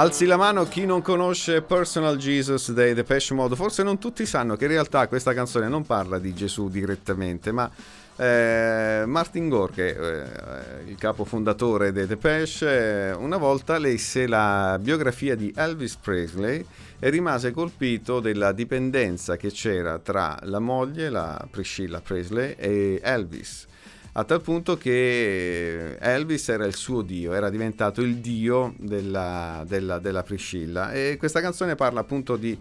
Alzi 0.00 0.24
la 0.24 0.38
mano 0.38 0.64
chi 0.64 0.86
non 0.86 1.02
conosce 1.02 1.60
Personal 1.60 2.16
Jesus 2.16 2.72
dei 2.72 2.94
Depeche 2.94 3.34
Mode. 3.34 3.54
Forse 3.54 3.82
non 3.82 3.98
tutti 3.98 4.24
sanno 4.24 4.56
che 4.56 4.64
in 4.64 4.70
realtà 4.70 5.06
questa 5.08 5.34
canzone 5.34 5.68
non 5.68 5.84
parla 5.84 6.18
di 6.18 6.32
Gesù 6.32 6.70
direttamente, 6.70 7.52
ma 7.52 7.70
eh, 8.16 9.02
Martin 9.04 9.50
Gore, 9.50 9.72
che 9.74 9.94
è 9.94 10.88
il 10.88 10.96
capo 10.96 11.26
fondatore 11.26 11.92
dei 11.92 12.06
Depeche, 12.06 13.10
eh, 13.10 13.12
una 13.12 13.36
volta 13.36 13.76
lesse 13.76 14.26
la 14.26 14.78
biografia 14.80 15.36
di 15.36 15.52
Elvis 15.54 15.96
Presley 15.96 16.64
e 16.98 17.10
rimase 17.10 17.50
colpito 17.50 18.20
della 18.20 18.52
dipendenza 18.52 19.36
che 19.36 19.50
c'era 19.50 19.98
tra 19.98 20.34
la 20.44 20.60
moglie, 20.60 21.10
la 21.10 21.46
Priscilla 21.50 22.00
Presley, 22.00 22.54
e 22.56 23.00
Elvis 23.02 23.66
a 24.12 24.24
tal 24.24 24.40
punto 24.40 24.76
che 24.76 25.96
Elvis 25.98 26.48
era 26.48 26.64
il 26.64 26.74
suo 26.74 27.02
dio, 27.02 27.32
era 27.32 27.48
diventato 27.48 28.00
il 28.02 28.16
dio 28.16 28.74
della, 28.78 29.64
della, 29.66 29.98
della 29.98 30.22
Priscilla. 30.22 30.92
E 30.92 31.16
questa 31.18 31.40
canzone 31.40 31.76
parla 31.76 32.00
appunto 32.00 32.36
di, 32.36 32.58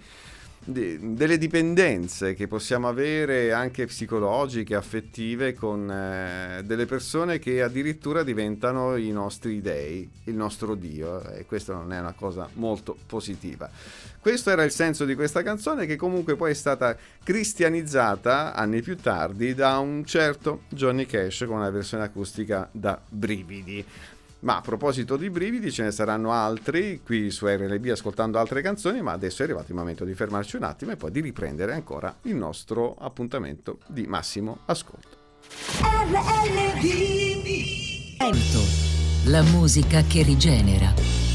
delle 0.64 1.38
dipendenze 1.38 2.34
che 2.34 2.48
possiamo 2.48 2.88
avere 2.88 3.54
anche 3.54 3.86
psicologiche, 3.86 4.76
affettive 4.76 5.54
con 5.54 5.90
eh, 5.90 6.62
delle 6.64 6.86
persone 6.86 7.40
che 7.40 7.62
addirittura 7.62 8.24
diventano 8.24 8.96
i 8.96 9.12
nostri 9.12 9.62
dei, 9.62 10.10
il 10.26 10.36
nostro 10.36 10.76
dio 10.76 11.24
e 11.32 11.46
questa 11.46 11.74
non 11.74 11.92
è 11.94 12.00
una 12.00 12.14
cosa 12.14 12.48
molto 12.54 12.96
positiva. 13.06 13.70
Questo 14.20 14.50
era 14.50 14.64
il 14.64 14.72
senso 14.72 15.06
di 15.06 15.16
questa 15.16 15.42
canzone 15.44 15.86
che 15.86 15.96
comunque 15.96 16.36
poi 16.36 16.52
è 16.52 16.56
stata 16.56 16.96
cristianizzata 17.24 18.54
anni 18.54 18.82
più 18.82 18.98
tardi 18.98 19.56
da 19.56 19.80
un 19.80 20.04
certo 20.04 20.64
Johnny 20.68 21.06
Cash 21.06 21.46
con 21.48 21.58
una 21.58 21.70
versione 21.70 22.04
acustica 22.04 22.68
da 22.72 23.00
brividi. 23.08 23.86
Ma 24.42 24.58
a 24.58 24.62
proposito 24.62 25.18
di 25.18 25.30
brividi 25.30 25.72
ce 25.72 25.84
ne 25.84 25.92
saranno 25.92 26.32
altri 26.32 27.02
qui 27.04 27.30
su 27.30 27.46
RLB 27.46 27.88
ascoltando 27.88 28.40
altre 28.40 28.62
canzoni, 28.62 29.02
ma 29.02 29.12
adesso 29.12 29.42
è 29.42 29.46
arrivato 29.46 29.72
il 29.72 29.78
momento 29.78 30.06
di 30.06 30.14
fermarci 30.14 30.56
un 30.56 30.64
attimo 30.64 30.92
e 30.92 30.96
poi 30.96 31.12
di 31.12 31.20
riprendere 31.20 31.74
ancora 31.74 32.16
il 32.24 32.36
nostro 32.36 32.96
appuntamento 32.98 33.80
di 33.88 34.08
massimo 34.08 34.60
ascolto. 34.66 35.18
Vento, 38.18 38.62
la 39.26 39.42
musica 39.44 40.02
che 40.04 40.24
rigenera. 40.24 41.29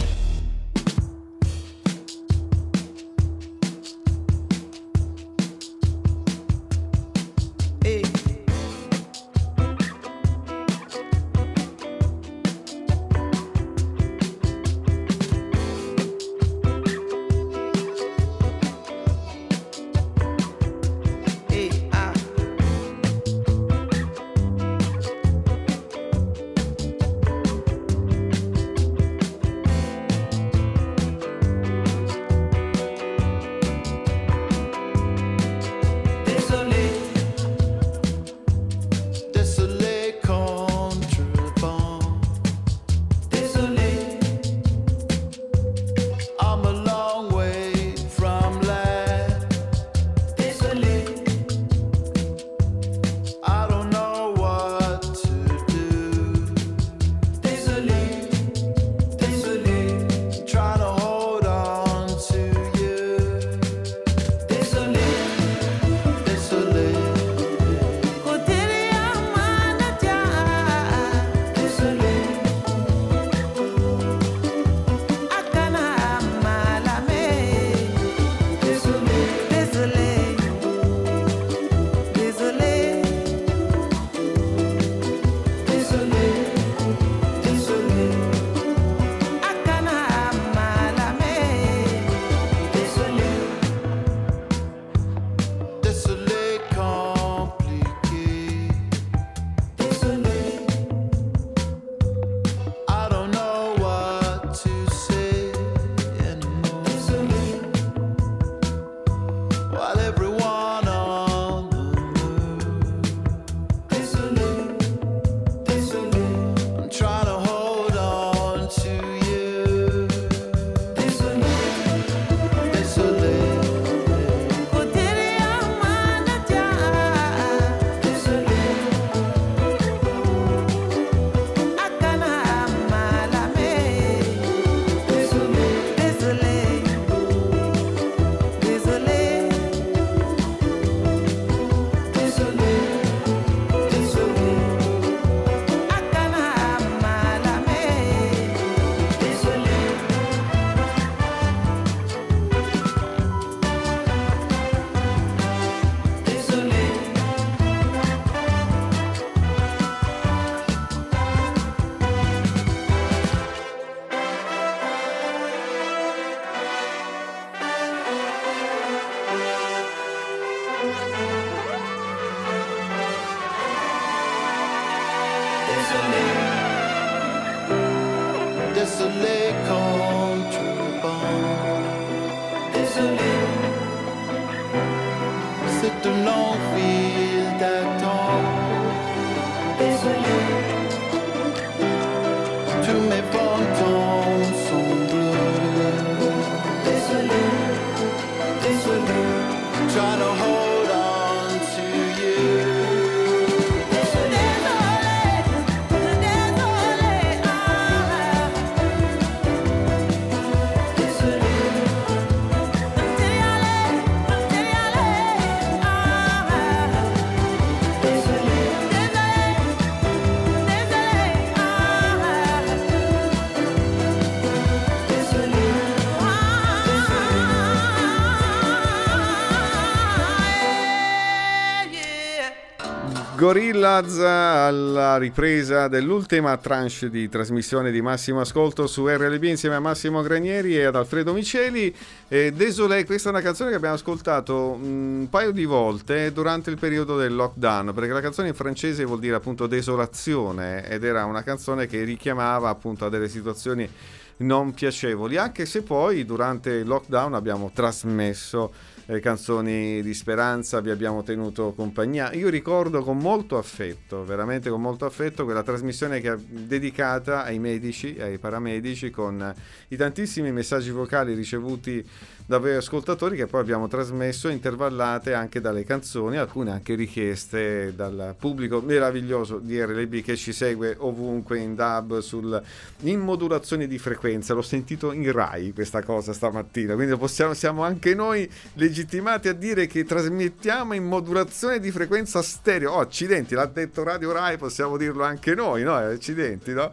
Gorillaz 233.37 234.18
alla 234.20 235.18
ripresa 235.18 235.89
dell'ultima 235.89 236.57
tranche 236.57 237.11
di 237.11 237.28
trasmissione 237.28 237.91
di 237.91 238.01
Massimo 238.01 238.41
Ascolto 238.41 238.87
su 238.87 239.09
RLB 239.09 239.43
insieme 239.43 239.74
a 239.74 239.80
Massimo 239.80 240.22
Granieri 240.22 240.76
e 240.76 240.85
ad 240.85 240.95
Alfredo 240.95 241.32
Miceli. 241.32 241.93
Désolé, 242.28 243.05
questa 243.05 243.30
è 243.30 243.32
una 243.32 243.41
canzone 243.41 243.70
che 243.70 243.76
abbiamo 243.76 243.97
ascoltato 243.97 244.78
mm, 244.78 245.20
un 245.20 245.26
paio 245.30 245.51
di 245.51 245.64
volte 245.64 246.32
durante 246.32 246.70
il 246.70 246.78
periodo 246.78 247.16
del 247.16 247.35
lockdown, 247.35 247.93
perché 247.93 248.12
la 248.12 248.20
canzone 248.20 248.49
in 248.49 248.55
francese 248.55 249.05
vuol 249.05 249.18
dire 249.18 249.35
appunto 249.35 249.66
desolazione 249.66 250.89
ed 250.89 251.03
era 251.03 251.24
una 251.24 251.43
canzone 251.43 251.87
che 251.87 252.05
richiamava 252.05 252.68
appunto 252.68 253.05
a 253.05 253.09
delle 253.09 253.28
situazioni 253.28 253.89
non 254.37 254.72
piacevoli, 254.74 255.37
anche 255.37 255.66
se 255.66 255.82
poi 255.82 256.24
durante 256.24 256.70
il 256.70 256.87
lockdown 256.87 257.35
abbiamo 257.35 257.70
trasmesso 257.74 258.72
eh, 259.07 259.20
canzoni 259.20 260.02
di 260.02 260.14
speranza, 260.14 260.80
vi 260.80 260.90
abbiamo 260.90 261.22
tenuto 261.22 261.72
compagnia. 261.72 262.32
Io 262.32 262.48
ricordo 262.48 263.02
con 263.02 263.18
molto 263.18 263.59
affetto, 263.59 264.24
veramente 264.24 264.70
con 264.70 264.80
molto 264.80 265.05
affetto, 265.05 265.44
quella 265.44 265.62
trasmissione 265.62 266.20
che 266.20 266.32
è 266.32 266.36
dedicata 266.36 267.44
ai 267.44 267.59
medici, 267.59 268.16
ai 268.18 268.38
paramedici, 268.38 269.11
con 269.11 269.55
i 269.88 269.96
tantissimi 269.96 270.52
messaggi 270.52 270.90
vocali 270.90 271.34
ricevuti 271.34 272.05
da 272.46 272.59
voi 272.59 272.74
ascoltatori 272.74 273.36
che 273.36 273.46
poi 273.46 273.62
abbiamo 273.62 273.88
trasmesso 273.88 274.48
intervallate 274.48 275.32
anche 275.32 275.62
dalle 275.62 275.82
canzoni, 275.82 276.36
alcune 276.36 276.72
anche 276.72 276.94
richieste 276.94 277.94
dal 277.94 278.34
pubblico 278.38 278.82
meraviglioso 278.82 279.59
di 279.59 279.82
RLB 279.82 280.20
che 280.20 280.36
ci 280.36 280.52
segue 280.52 280.94
ovunque 280.98 281.59
in 281.59 281.74
dub 281.74 282.18
sul, 282.18 282.62
in 283.00 283.20
modulazione 283.20 283.86
di 283.86 283.98
frequenza. 283.98 284.52
L'ho 284.52 284.61
sentito 284.61 285.12
in 285.12 285.32
Rai 285.32 285.72
questa 285.72 286.02
cosa 286.02 286.34
stamattina, 286.34 286.94
quindi 286.94 287.16
possiamo, 287.16 287.55
siamo 287.55 287.82
anche 287.82 288.14
noi 288.14 288.48
legittimati 288.95 289.49
a 289.49 289.53
dire 289.53 289.88
che 289.88 290.05
trasmettiamo 290.05 290.95
in 290.95 291.03
modulazione 291.03 291.80
di 291.80 291.90
frequenza 291.90 292.42
stereo. 292.42 292.92
Oh, 292.92 293.01
accidenti, 293.01 293.57
l'ha 293.57 293.66
detto 293.66 294.05
Radio 294.05 294.30
Rai, 294.30 294.57
possiamo 294.57 294.97
dirlo 294.97 295.24
anche 295.24 295.53
noi, 295.57 295.82
no? 295.82 295.97
Accidenti, 295.97 296.72
no? 296.72 296.92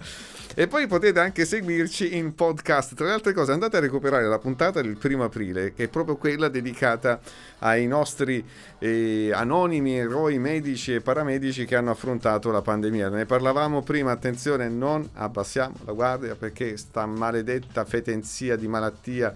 E 0.55 0.67
poi 0.67 0.87
potete 0.87 1.19
anche 1.19 1.45
seguirci 1.45 2.17
in 2.17 2.33
podcast. 2.33 2.95
Tra 2.95 3.05
le 3.05 3.11
altre 3.13 3.33
cose, 3.33 3.51
andate 3.51 3.77
a 3.77 3.79
recuperare 3.79 4.27
la 4.27 4.39
puntata 4.39 4.81
del 4.81 4.97
primo 4.97 5.23
aprile, 5.23 5.73
che 5.73 5.83
è 5.83 5.87
proprio 5.89 6.17
quella 6.17 6.49
dedicata 6.49 7.19
ai 7.59 7.85
nostri 7.85 8.43
eh, 8.79 9.31
anonimi 9.31 9.97
eroi 9.97 10.39
medici 10.39 10.95
e 10.95 11.01
paramedici 11.01 11.65
che 11.65 11.75
hanno 11.75 11.91
affrontato 11.91 12.49
la 12.49 12.61
pandemia. 12.61 13.09
Ne 13.09 13.25
parlavamo 13.27 13.83
prima, 13.83 14.11
attenzione, 14.11 14.67
non 14.67 15.07
abbassiamo 15.13 15.75
la 15.85 15.93
guardia 15.93 16.35
perché 16.35 16.75
sta 16.77 17.05
maledetta 17.05 17.85
fetenzia 17.85 18.55
di 18.55 18.67
malattia 18.67 19.33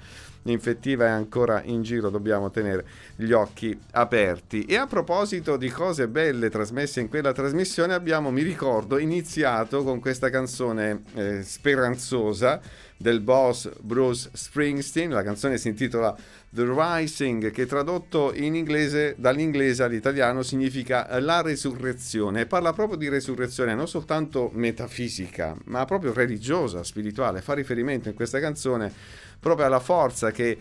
infettiva 0.51 1.05
è 1.05 1.09
ancora 1.09 1.61
in 1.63 1.81
giro, 1.81 2.09
dobbiamo 2.09 2.49
tenere 2.49 2.85
gli 3.15 3.31
occhi 3.31 3.77
aperti. 3.91 4.65
E 4.65 4.75
a 4.77 4.87
proposito 4.87 5.57
di 5.57 5.69
cose 5.69 6.07
belle 6.07 6.49
trasmesse 6.49 6.99
in 6.99 7.09
quella 7.09 7.33
trasmissione, 7.33 7.93
abbiamo, 7.93 8.31
mi 8.31 8.41
ricordo, 8.41 8.97
iniziato 8.97 9.83
con 9.83 9.99
questa 9.99 10.29
canzone 10.29 11.03
eh, 11.13 11.41
speranzosa 11.43 12.61
del 12.97 13.19
boss 13.19 13.69
Bruce 13.81 14.29
Springsteen, 14.31 15.11
la 15.11 15.23
canzone 15.23 15.57
si 15.57 15.67
intitola 15.67 16.15
The 16.49 16.65
Rising, 16.65 17.51
che 17.51 17.65
tradotto 17.65 18.33
in 18.33 18.55
inglese, 18.55 19.15
dall'inglese 19.17 19.83
all'italiano 19.83 20.41
significa 20.41 21.19
la 21.19 21.41
resurrezione 21.41 22.45
parla 22.45 22.71
proprio 22.71 22.97
di 22.97 23.09
resurrezione 23.09 23.75
non 23.75 23.87
soltanto 23.87 24.49
metafisica, 24.53 25.55
ma 25.65 25.83
proprio 25.85 26.13
religiosa, 26.13 26.83
spirituale. 26.83 27.41
Fa 27.41 27.53
riferimento 27.53 28.07
in 28.07 28.15
questa 28.15 28.39
canzone 28.39 28.91
proprio 29.39 29.65
alla 29.65 29.81
forza 29.81 30.31
che 30.31 30.57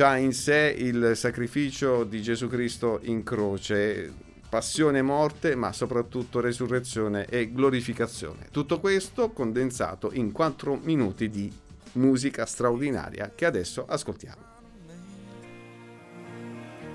ha 0.00 0.16
in 0.16 0.32
sé 0.32 0.74
il 0.76 1.12
sacrificio 1.14 2.04
di 2.04 2.20
Gesù 2.22 2.48
Cristo 2.48 3.00
in 3.04 3.22
croce, 3.22 4.12
passione 4.48 4.98
e 4.98 5.02
morte, 5.02 5.54
ma 5.54 5.72
soprattutto 5.72 6.40
resurrezione 6.40 7.26
e 7.26 7.52
glorificazione. 7.52 8.48
Tutto 8.50 8.80
questo 8.80 9.30
condensato 9.30 10.10
in 10.12 10.32
4 10.32 10.78
minuti 10.82 11.28
di 11.28 11.52
musica 11.98 12.46
straordinaria 12.46 13.32
che 13.34 13.44
adesso 13.44 13.84
ascoltiamo. 13.86 14.56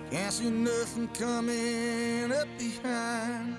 Can't 0.09 0.31
see 0.31 0.49
nothing 0.49 1.09
coming 1.17 2.31
up 2.31 2.47
behind. 2.57 3.57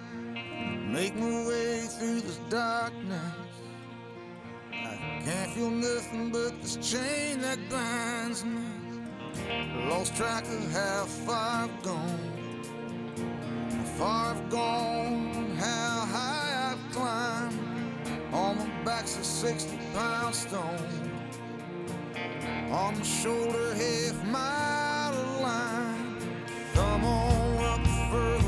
Make 0.89 1.15
my 1.17 1.45
way 1.47 1.81
through 1.99 2.21
this 2.21 2.39
darkness. 2.49 3.35
I 4.71 5.21
can't 5.25 5.51
feel 5.53 5.71
nothing 5.71 6.31
but 6.31 6.53
this 6.63 6.77
chain 6.77 7.41
that 7.41 7.59
binds 7.69 8.45
me. 8.45 8.63
Lost 9.89 10.15
track 10.15 10.45
of 10.45 10.73
how 10.73 11.07
far 11.27 11.65
I've 11.65 11.83
gone. 11.83 12.21
How 13.71 13.85
far 13.99 14.35
I've 14.35 14.51
gone, 14.51 15.57
how 15.57 16.07
high 16.07 16.73
I've 16.73 16.93
climbed. 16.93 17.59
On 18.33 18.57
my 18.57 18.85
back's 18.85 19.19
a 19.19 19.25
60 19.25 19.77
pound 19.93 20.35
stone. 20.37 21.14
On 22.71 22.97
my 22.97 23.03
shoulder, 23.03 23.75
half 23.75 24.25
mile 24.25 25.43
line. 25.43 26.19
Come 26.75 27.05
on 27.05 27.65
up 27.65 27.87
for 28.11 28.44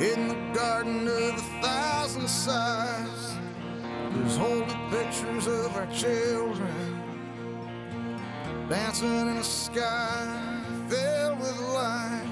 in 0.00 0.28
the 0.28 0.34
garden 0.54 1.06
of 1.06 1.34
a 1.34 1.62
thousand 1.62 2.26
sighs. 2.26 3.34
There's 4.12 4.36
holy 4.36 4.64
pictures 4.90 5.46
of 5.46 5.76
our 5.76 5.86
children 5.92 7.00
dancing 8.70 9.14
in 9.14 9.28
a 9.36 9.44
sky 9.44 10.62
filled 10.88 11.38
with 11.38 11.60
light. 11.74 12.24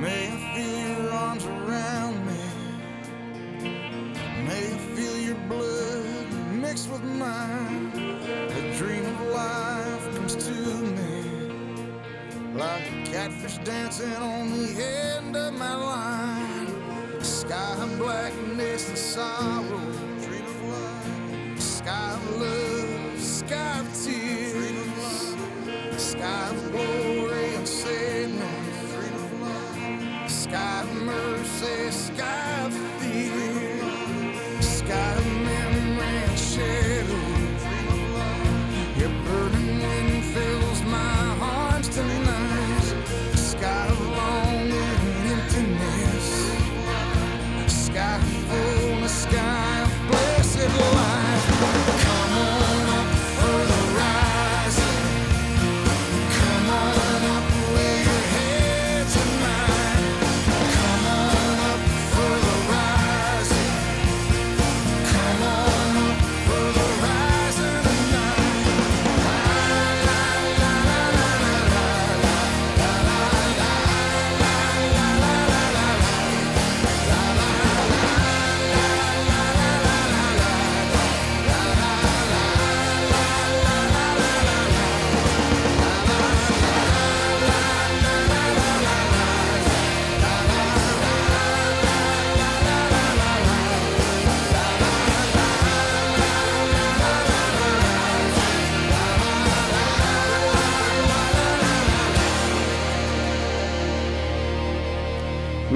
May 0.00 0.28
I 0.28 0.54
feel 0.54 1.02
your 1.02 1.12
arms 1.12 1.44
around 1.44 2.26
me. 2.26 2.44
May 4.48 4.74
I 4.74 4.78
feel 4.96 5.18
your 5.18 5.40
blood 5.48 6.32
mixed 6.52 6.88
with 6.90 7.02
mine. 7.02 7.92
A 8.24 8.78
dream 8.78 9.04
of 9.04 9.20
life 9.34 10.16
comes 10.16 10.34
to 10.36 10.52
me 10.52 11.24
like 12.54 12.90
a 12.90 13.04
catfish 13.04 13.58
dancing 13.58 14.16
on 14.16 14.50
the 14.50 14.82
end 14.82 15.36
of 15.36 15.52
my 15.52 15.74
line. 15.74 16.45
Sky 17.48 17.76
blackness 17.98 18.88
and 18.88 18.98
sorrow. 18.98 19.62
Dream 20.20 20.46
of 20.46 20.62
love. 20.64 21.60
Sky 21.60 22.12
of 22.14 22.40
love. 22.40 23.20
Sky 23.20 23.78
of 23.78 23.86
tears. 24.04 25.36
Sky 25.96 26.48
of 26.50 26.72
glory 26.72 26.95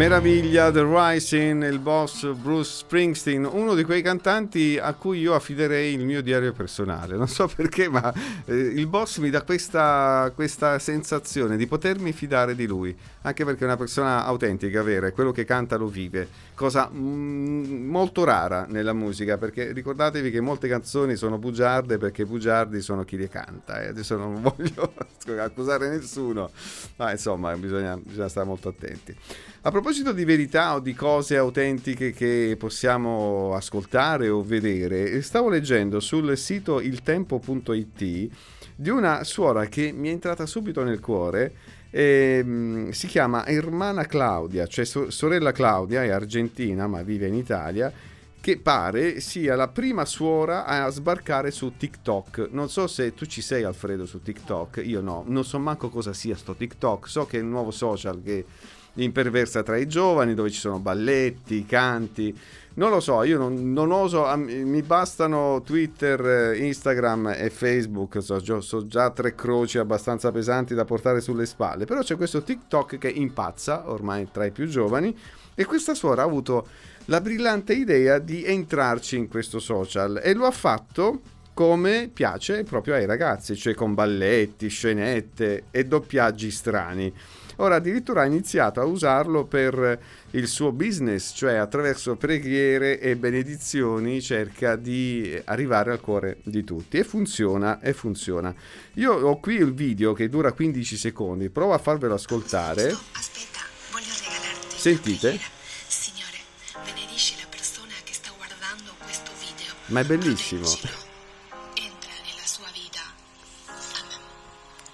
Meraviglia, 0.01 0.71
The 0.71 0.83
Rising, 0.83 1.63
il 1.71 1.79
boss 1.79 2.33
Bruce 2.33 2.71
Springsteen, 2.71 3.45
uno 3.45 3.75
di 3.75 3.85
quei 3.85 4.01
cantanti 4.01 4.79
a 4.81 4.95
cui 4.95 5.19
io 5.19 5.35
affiderei 5.35 5.93
il 5.93 6.07
mio 6.07 6.23
diario 6.23 6.55
personale. 6.55 7.19
Non 7.19 7.29
so 7.29 7.51
perché, 7.55 7.87
ma 7.91 8.11
eh, 8.47 8.55
il 8.55 8.87
boss 8.87 9.19
mi 9.19 9.29
dà 9.29 9.43
questa, 9.43 10.33
questa 10.35 10.79
sensazione 10.79 11.59
di 11.59 11.67
potermi 11.67 12.13
fidare 12.13 12.55
di 12.55 12.67
lui, 12.67 12.97
anche 13.21 13.45
perché 13.45 13.61
è 13.61 13.65
una 13.65 13.77
persona 13.77 14.25
autentica, 14.25 14.83
vera, 14.83 15.07
e 15.07 15.13
quello 15.13 15.33
che 15.33 15.45
canta 15.45 15.77
lo 15.77 15.89
vive, 15.89 16.27
cosa 16.55 16.89
mm, 16.91 17.87
molto 17.87 18.25
rara 18.25 18.65
nella 18.71 18.95
musica, 18.95 19.37
perché 19.37 19.71
ricordatevi 19.73 20.31
che 20.31 20.41
molte 20.41 20.67
canzoni 20.67 21.15
sono 21.15 21.37
bugiarde 21.37 21.99
perché 21.99 22.25
bugiardi 22.25 22.81
sono 22.81 23.05
chi 23.05 23.19
le 23.19 23.29
canta, 23.29 23.83
e 23.83 23.89
adesso 23.89 24.17
non 24.17 24.41
voglio 24.41 24.95
accusare 25.39 25.91
nessuno, 25.91 26.51
ma 26.97 27.11
insomma 27.11 27.55
bisogna, 27.57 27.99
bisogna 27.99 28.29
stare 28.29 28.47
molto 28.47 28.71
attenti. 28.71 29.15
A 29.63 29.71
proposito 29.71 30.13
di 30.13 30.25
verità 30.25 30.75
o 30.75 30.81
di 30.81 30.95
cose 30.95 31.37
autentiche 31.37 32.13
che 32.13 32.57
possiamo 32.59 33.55
ascoltare 33.55 34.31
o 34.31 34.43
vedere, 34.43 35.21
stavo 35.21 35.51
leggendo 35.51 36.01
sul 36.01 36.35
sito 36.39 36.81
iltempo.it 36.81 38.29
di 38.75 38.89
una 38.89 39.23
suora 39.23 39.67
che 39.67 39.93
mi 39.93 40.09
è 40.09 40.13
entrata 40.13 40.47
subito 40.47 40.83
nel 40.83 40.99
cuore. 40.99 41.53
ehm, 41.91 42.89
si 42.91 43.07
chiama 43.07 43.47
Hermana 43.47 44.07
Claudia, 44.07 44.67
cioè 44.67 44.87
so- 44.87 45.11
sorella 45.11 45.53
Claudia, 45.53 46.05
è 46.05 46.09
argentina 46.09 46.87
ma 46.87 47.03
vive 47.03 47.27
in 47.27 47.35
Italia, 47.35 47.93
che 48.41 48.57
pare 48.59 49.21
sia 49.21 49.57
la 49.57 49.69
prima 49.69 50.07
suora 50.07 50.65
a 50.65 50.89
sbarcare 50.89 51.51
su 51.51 51.75
TikTok. 51.77 52.49
Non 52.53 52.71
so 52.71 52.87
se 52.87 53.13
tu 53.13 53.27
ci 53.27 53.43
sei 53.43 53.65
Alfredo 53.65 54.07
su 54.07 54.23
TikTok, 54.23 54.81
io 54.83 55.03
no, 55.03 55.23
non 55.27 55.45
so 55.45 55.59
manco 55.59 55.91
cosa 55.91 56.15
sia 56.15 56.35
sto 56.35 56.55
TikTok, 56.55 57.07
so 57.07 57.27
che 57.27 57.37
è 57.37 57.41
il 57.41 57.47
nuovo 57.47 57.71
social 57.71 58.23
che 58.25 58.47
imperversa 58.95 59.63
tra 59.63 59.77
i 59.77 59.87
giovani 59.87 60.35
dove 60.35 60.51
ci 60.51 60.59
sono 60.59 60.79
balletti, 60.79 61.65
canti. 61.65 62.37
Non 62.75 62.91
lo 62.91 63.01
so, 63.01 63.23
io 63.25 63.37
non, 63.37 63.73
non 63.73 63.91
oso, 63.91 64.25
mi 64.37 64.83
bastano 64.83 65.61
Twitter, 65.65 66.53
eh, 66.55 66.67
Instagram 66.67 67.35
e 67.37 67.51
Facebook, 67.51 68.23
so, 68.23 68.61
so 68.61 68.87
già 68.87 69.11
tre 69.11 69.35
croci 69.35 69.79
abbastanza 69.79 70.31
pesanti 70.31 70.75
da 70.75 70.85
portare 70.85 71.21
sulle 71.21 71.47
spalle, 71.47 71.85
però 71.85 72.01
c'è 72.01 72.17
questo 72.17 72.43
TikTok 72.43 72.97
che 72.99 73.09
impazza 73.09 73.91
ormai 73.91 74.29
tra 74.31 74.45
i 74.45 74.51
più 74.53 74.67
giovani 74.67 75.15
e 75.55 75.65
questa 75.65 75.95
suora 75.95 76.23
ha 76.23 76.27
avuto 76.27 76.67
la 77.07 77.21
brillante 77.21 77.75
idea 77.75 78.19
di 78.19 78.45
entrarci 78.45 79.17
in 79.17 79.29
questo 79.29 79.59
social 79.59 80.21
e 80.23 80.33
lo 80.33 80.47
ha 80.47 80.53
fatto 80.53 81.21
come 81.53 82.09
piace 82.11 82.63
proprio 82.63 82.95
ai 82.95 83.05
ragazzi, 83.05 83.57
cioè 83.57 83.75
con 83.75 83.93
balletti, 83.93 84.69
scenette 84.69 85.65
e 85.71 85.85
doppiaggi 85.85 86.51
strani. 86.51 87.13
Ora 87.61 87.77
addirittura 87.77 88.23
ha 88.23 88.25
iniziato 88.25 88.81
a 88.81 88.85
usarlo 88.85 89.45
per 89.45 90.01
il 90.31 90.49
suo 90.49 90.73
business, 90.73 91.35
cioè 91.35 91.57
attraverso 91.57 92.17
preghiere 92.17 92.99
e 92.99 93.17
benedizioni 93.17 94.23
cerca 94.23 94.77
di 94.77 95.39
arrivare 95.45 95.93
al 95.93 96.01
cuore 96.01 96.39
di 96.43 96.65
tutti 96.65 96.97
e 96.97 97.05
funziona 97.05 97.79
e 97.81 97.93
funziona. 97.93 98.55
Io 98.95 99.13
ho 99.13 99.39
qui 99.41 99.57
il 99.57 99.75
video 99.75 100.15
che 100.15 100.31
dura 100.31 100.53
15 100.53 100.97
secondi, 100.97 101.51
provo 101.51 101.75
a 101.75 101.79
farvelo 101.79 102.15
ascoltare. 102.15 102.89
Aspetta, 102.89 103.61
voglio 103.93 104.13
regalarti. 104.19 104.79
Sentite? 104.79 105.39
Signore, 105.87 106.39
benedici 106.83 107.35
la 107.39 107.47
persona 107.51 107.93
che 108.03 108.15
sta 108.15 108.31
guardando 108.39 108.93
questo 109.05 109.31
video. 109.39 109.75
Ma 109.89 110.01
è 110.01 110.05
bellissimo. 110.05 111.10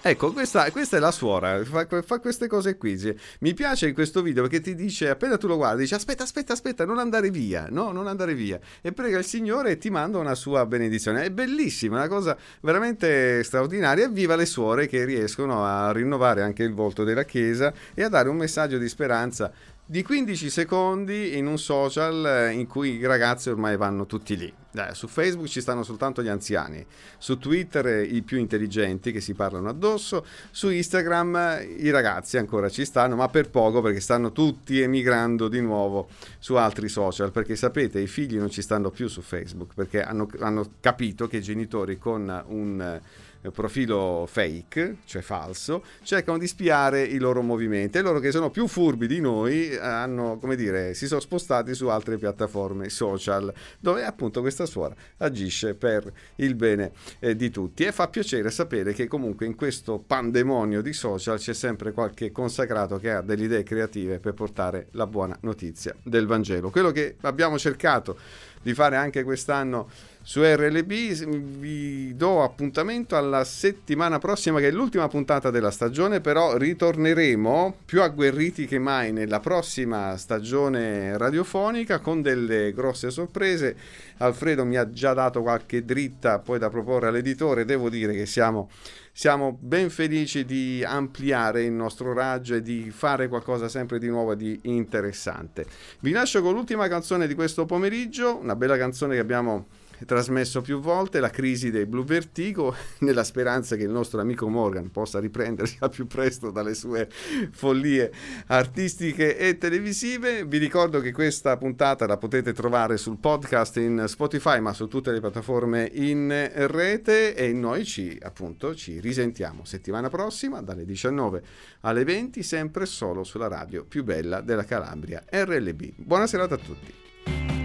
Ecco, 0.09 0.31
questa, 0.31 0.71
questa 0.71 0.99
è 0.99 1.01
la 1.01 1.11
suora, 1.11 1.65
fa, 1.65 1.85
fa 2.01 2.21
queste 2.21 2.47
cose 2.47 2.77
qui. 2.77 2.97
Mi 3.41 3.55
piace 3.55 3.93
questo 3.93 4.23
video 4.23 4.43
perché 4.43 4.61
ti 4.61 4.77
dice, 4.77 5.09
appena 5.09 5.37
tu 5.37 5.49
lo 5.49 5.57
guardi, 5.57 5.83
dice 5.83 5.97
aspetta, 5.97 6.23
aspetta, 6.23 6.53
aspetta, 6.53 6.85
non 6.85 7.01
andare 7.01 7.29
via, 7.31 7.67
no, 7.71 7.91
non 7.91 8.07
andare 8.07 8.37
via. 8.37 8.61
E 8.83 8.93
prega 8.93 9.19
il 9.19 9.25
Signore 9.25 9.73
e 9.73 9.79
ti 9.79 9.91
manda 9.91 10.19
una 10.19 10.37
sua 10.37 10.65
benedizione. 10.65 11.25
È 11.25 11.31
bellissima, 11.31 11.97
una 11.97 12.07
cosa 12.07 12.37
veramente 12.61 13.43
straordinaria. 13.43 14.07
Viva 14.07 14.37
le 14.37 14.47
suore 14.47 14.87
che 14.87 15.05
riescono 15.05 15.65
a 15.65 15.91
rinnovare 15.91 16.43
anche 16.43 16.63
il 16.63 16.73
volto 16.73 17.03
della 17.03 17.25
Chiesa 17.25 17.75
e 17.93 18.05
a 18.05 18.09
dare 18.09 18.29
un 18.29 18.37
messaggio 18.37 18.79
di 18.79 18.89
speranza 18.89 19.51
di 19.89 20.03
15 20.03 20.51
secondi 20.51 21.37
in 21.37 21.47
un 21.47 21.59
social 21.59 22.27
eh, 22.27 22.51
in 22.51 22.67
cui 22.67 22.97
i 22.97 23.07
ragazzi 23.07 23.51
ormai 23.51 23.77
vanno 23.77 24.05
tutti 24.05 24.37
lì. 24.37 24.53
Eh, 24.75 24.95
su 24.95 25.07
Facebook 25.07 25.47
ci 25.47 25.61
stanno 25.61 25.85
soltanto 25.85 26.25
gli 26.25 26.29
anziani, 26.29 26.85
su 27.19 27.39
Twitter 27.39 27.87
eh, 27.87 28.03
i 28.03 28.23
più 28.23 28.37
intelligenti 28.37 29.13
che 29.13 29.21
si 29.21 29.33
parlano 29.33 29.69
addosso, 29.69 30.27
su 30.51 30.71
Instagram 30.71 31.37
eh, 31.37 31.63
i 31.79 31.91
ragazzi 31.91 32.37
ancora 32.37 32.69
ci 32.69 32.85
stanno, 32.85 33.15
ma 33.15 33.29
per 33.29 33.49
poco 33.49 33.81
perché 33.81 34.01
stanno 34.01 34.33
tutti 34.33 34.81
emigrando 34.81 35.47
di 35.47 35.61
nuovo 35.61 36.09
su 36.41 36.57
altri 36.57 36.89
social, 36.89 37.31
perché 37.31 37.55
sapete 37.55 38.01
i 38.01 38.09
figli 38.09 38.39
non 38.39 38.51
ci 38.51 38.63
stanno 38.63 38.91
più 38.91 39.07
su 39.07 39.21
Facebook, 39.21 39.73
perché 39.73 40.03
hanno, 40.03 40.29
hanno 40.41 40.69
capito 40.81 41.29
che 41.29 41.37
i 41.37 41.43
genitori 41.43 41.97
con 41.97 42.45
un... 42.49 43.01
eh, 43.47 43.51
profilo 43.51 44.27
fake, 44.29 44.97
cioè 45.05 45.23
falso, 45.23 45.85
cercano 46.03 46.39
di 46.39 46.47
spiare 46.47 47.03
i 47.03 47.19
loro 47.19 47.43
movimenti 47.43 47.99
e 47.99 48.03
loro 48.03 48.19
che 48.19 48.31
sono 48.31 48.51
più 48.51 48.67
furbi 48.67 49.07
di 49.07 49.21
noi 49.21 49.71
eh, 49.71 49.79
hanno, 49.79 50.39
come 50.39 50.57
dire, 50.57 50.95
si 50.95 51.07
sono 51.07 51.21
spostati 51.21 51.75
su 51.75 51.89
altre 51.89 52.19
piattaforme 52.19 52.89
social 52.89 53.53
dove 53.79 54.05
appunto 54.05 54.41
questa 54.41 54.67
suora 54.67 54.95
agisce 55.19 55.75
per 55.75 56.11
il 56.37 56.55
bene 56.55 56.93
eh, 57.19 57.37
di 57.37 57.51
tutti 57.51 57.85
e 57.85 57.93
fa 57.93 58.09
piacere 58.09 58.51
sapere 58.51 58.93
che 58.93 59.07
comunque 59.07 59.47
in 59.47 59.55
questo 59.55 59.99
pandemonio 59.99 60.83
di 60.83 60.93
social 60.93 61.39
c'è 61.39 61.55
sempre 61.55 61.93
qualche 61.93 62.33
consacrato 62.33 62.99
che 62.99 63.11
ha 63.11 63.21
delle 63.21 63.45
idee 63.45 63.63
creative 63.63 64.19
per 64.19 64.35
portare 64.35 64.89
la 64.93 65.07
buona 65.07 65.37
notizia 65.43 65.95
del 66.03 66.27
Vangelo. 66.27 66.71
Quello 66.71 66.91
che 66.91 67.17
abbiamo 67.23 67.59
cercato 67.59 68.19
di 68.67 68.75
fare 68.75 68.97
anche 68.97 69.23
quest'anno 69.23 69.89
su 70.21 70.43
RLB. 70.43 70.91
Vi 70.91 72.17
do 72.17 72.43
appuntamento 72.43 73.17
alla 73.17 73.45
settimana 73.45 74.19
prossima, 74.19 74.59
che 74.59 74.67
è 74.67 74.71
l'ultima 74.73 75.07
puntata 75.07 75.51
della 75.53 75.71
stagione, 75.71 76.21
però 76.21 76.57
ritorneremo 76.57 77.77
più 77.85 78.03
agguerriti 78.03 78.67
che 78.67 78.81
mai 78.81 79.13
nella 79.13 79.39
prossima 79.39 80.17
stagione 80.17 81.17
radiofonica 81.17 82.01
con 82.01 82.23
delle 82.23 82.73
grosse 82.73 83.13
sorprese. 83.13 83.77
Alfredo 84.19 84.65
mi 84.65 84.77
ha 84.77 84.91
già 84.91 85.13
dato 85.13 85.43
qualche 85.43 85.85
dritta 85.85 86.39
poi 86.39 86.59
da 86.59 86.71
proporre 86.71 87.09
all'editore, 87.09 87.65
devo 87.65 87.89
dire 87.89 88.13
che 88.13 88.27
siamo 88.27 88.69
siamo 89.17 89.57
ben 89.59 89.89
felici 89.89 90.45
di 90.45 90.85
ampliare 90.85 91.63
il 91.63 91.73
nostro 91.73 92.13
raggio 92.13 92.55
e 92.55 92.61
di 92.61 92.91
fare 92.91 93.29
qualcosa 93.29 93.67
sempre 93.67 93.99
di 93.99 94.09
nuovo 94.09 94.33
e 94.33 94.37
di 94.37 94.61
interessante. 94.65 95.65
Vi 96.01 96.11
lascio 96.11 96.43
con 96.43 96.53
l'ultima 96.53 96.87
canzone 96.87 97.27
di 97.27 97.35
questo 97.35 97.65
pomeriggio, 97.65 98.37
una 98.37 98.55
bella 98.55 98.77
canzone 98.77 99.15
che 99.15 99.21
abbiamo 99.21 99.69
trasmesso 100.05 100.61
più 100.61 100.81
volte, 100.81 101.21
La 101.21 101.31
crisi 101.31 101.71
dei 101.71 101.87
Blue 101.87 102.05
Vertigo, 102.05 102.75
nella 103.01 103.25
speranza 103.25 103.77
che 103.77 103.85
il 103.85 103.91
nostro 103.91 104.21
amico 104.21 104.49
Morgan 104.49 104.91
possa 104.91 105.19
riprendersi 105.19 105.77
al 105.81 105.91
più 105.91 106.07
presto 106.07 106.51
dalle 106.51 106.75
sue 106.75 107.09
follie 107.51 108.13
artistiche 108.49 109.37
e 109.39 109.59
televisive. 109.59 110.45
Vi 110.45 110.59
ricordo 110.59 111.01
che 111.01 111.13
questa 111.13 111.57
puntata 111.57 112.07
la 112.07 112.17
potete 112.17 112.53
trovare 112.53 112.97
sul 112.97 113.19
podcast 113.19 113.77
in 113.79 114.05
Spotify, 114.07 114.61
ma 114.61 114.73
su 114.73 114.87
tutte 114.89 115.13
le 115.13 115.21
piattaforme 115.21 115.89
in 115.95 116.51
rete 116.67 117.35
e 117.35 117.53
noi 117.53 117.85
ci 117.85 118.19
appunto 118.21 118.75
ci 118.75 119.01
risentiamo 119.01 119.65
settimana 119.65 120.09
prossima 120.09 120.61
dalle 120.61 120.85
19 120.85 121.43
alle 121.81 122.05
20 122.05 122.43
sempre 122.43 122.87
solo 122.87 123.25
sulla 123.25 123.49
radio 123.49 123.85
più 123.85 124.05
bella 124.05 124.41
della 124.41 124.65
Calabria, 124.65 125.25
RLB. 125.29 125.93
Buona 125.97 126.27
serata 126.27 126.55
a 126.55 126.59
tutti. 126.59 127.56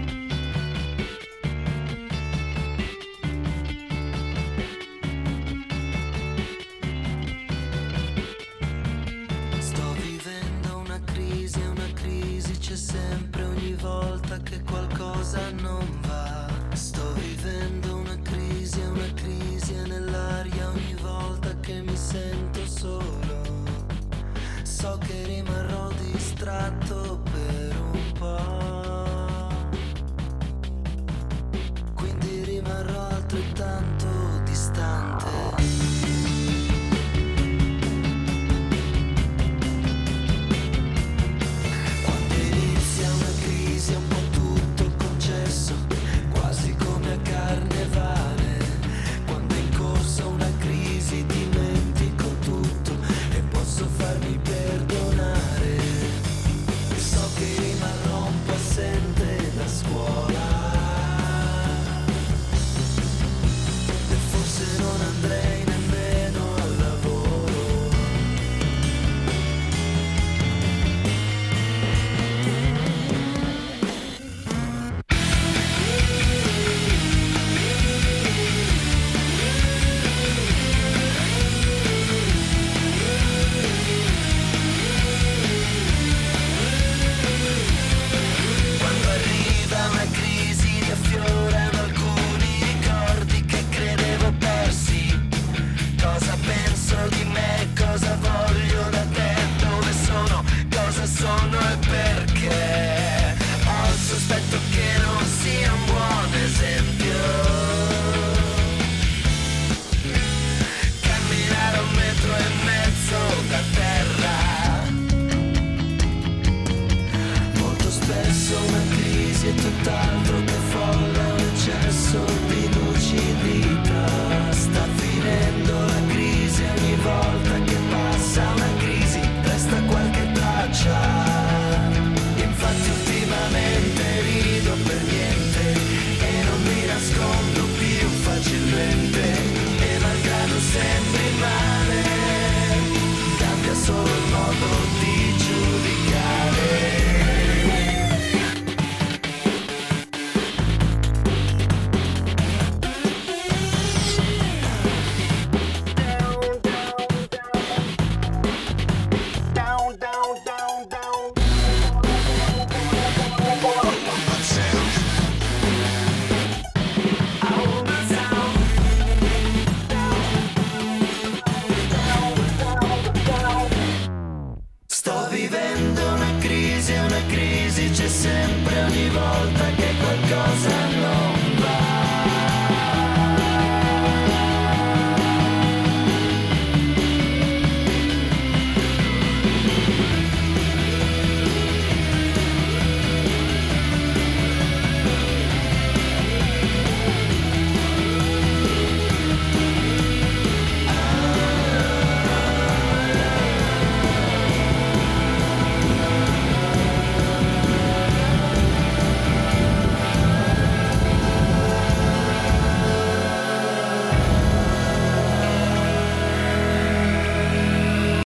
rimarrò 25.24 25.88
distratto. 25.98 27.01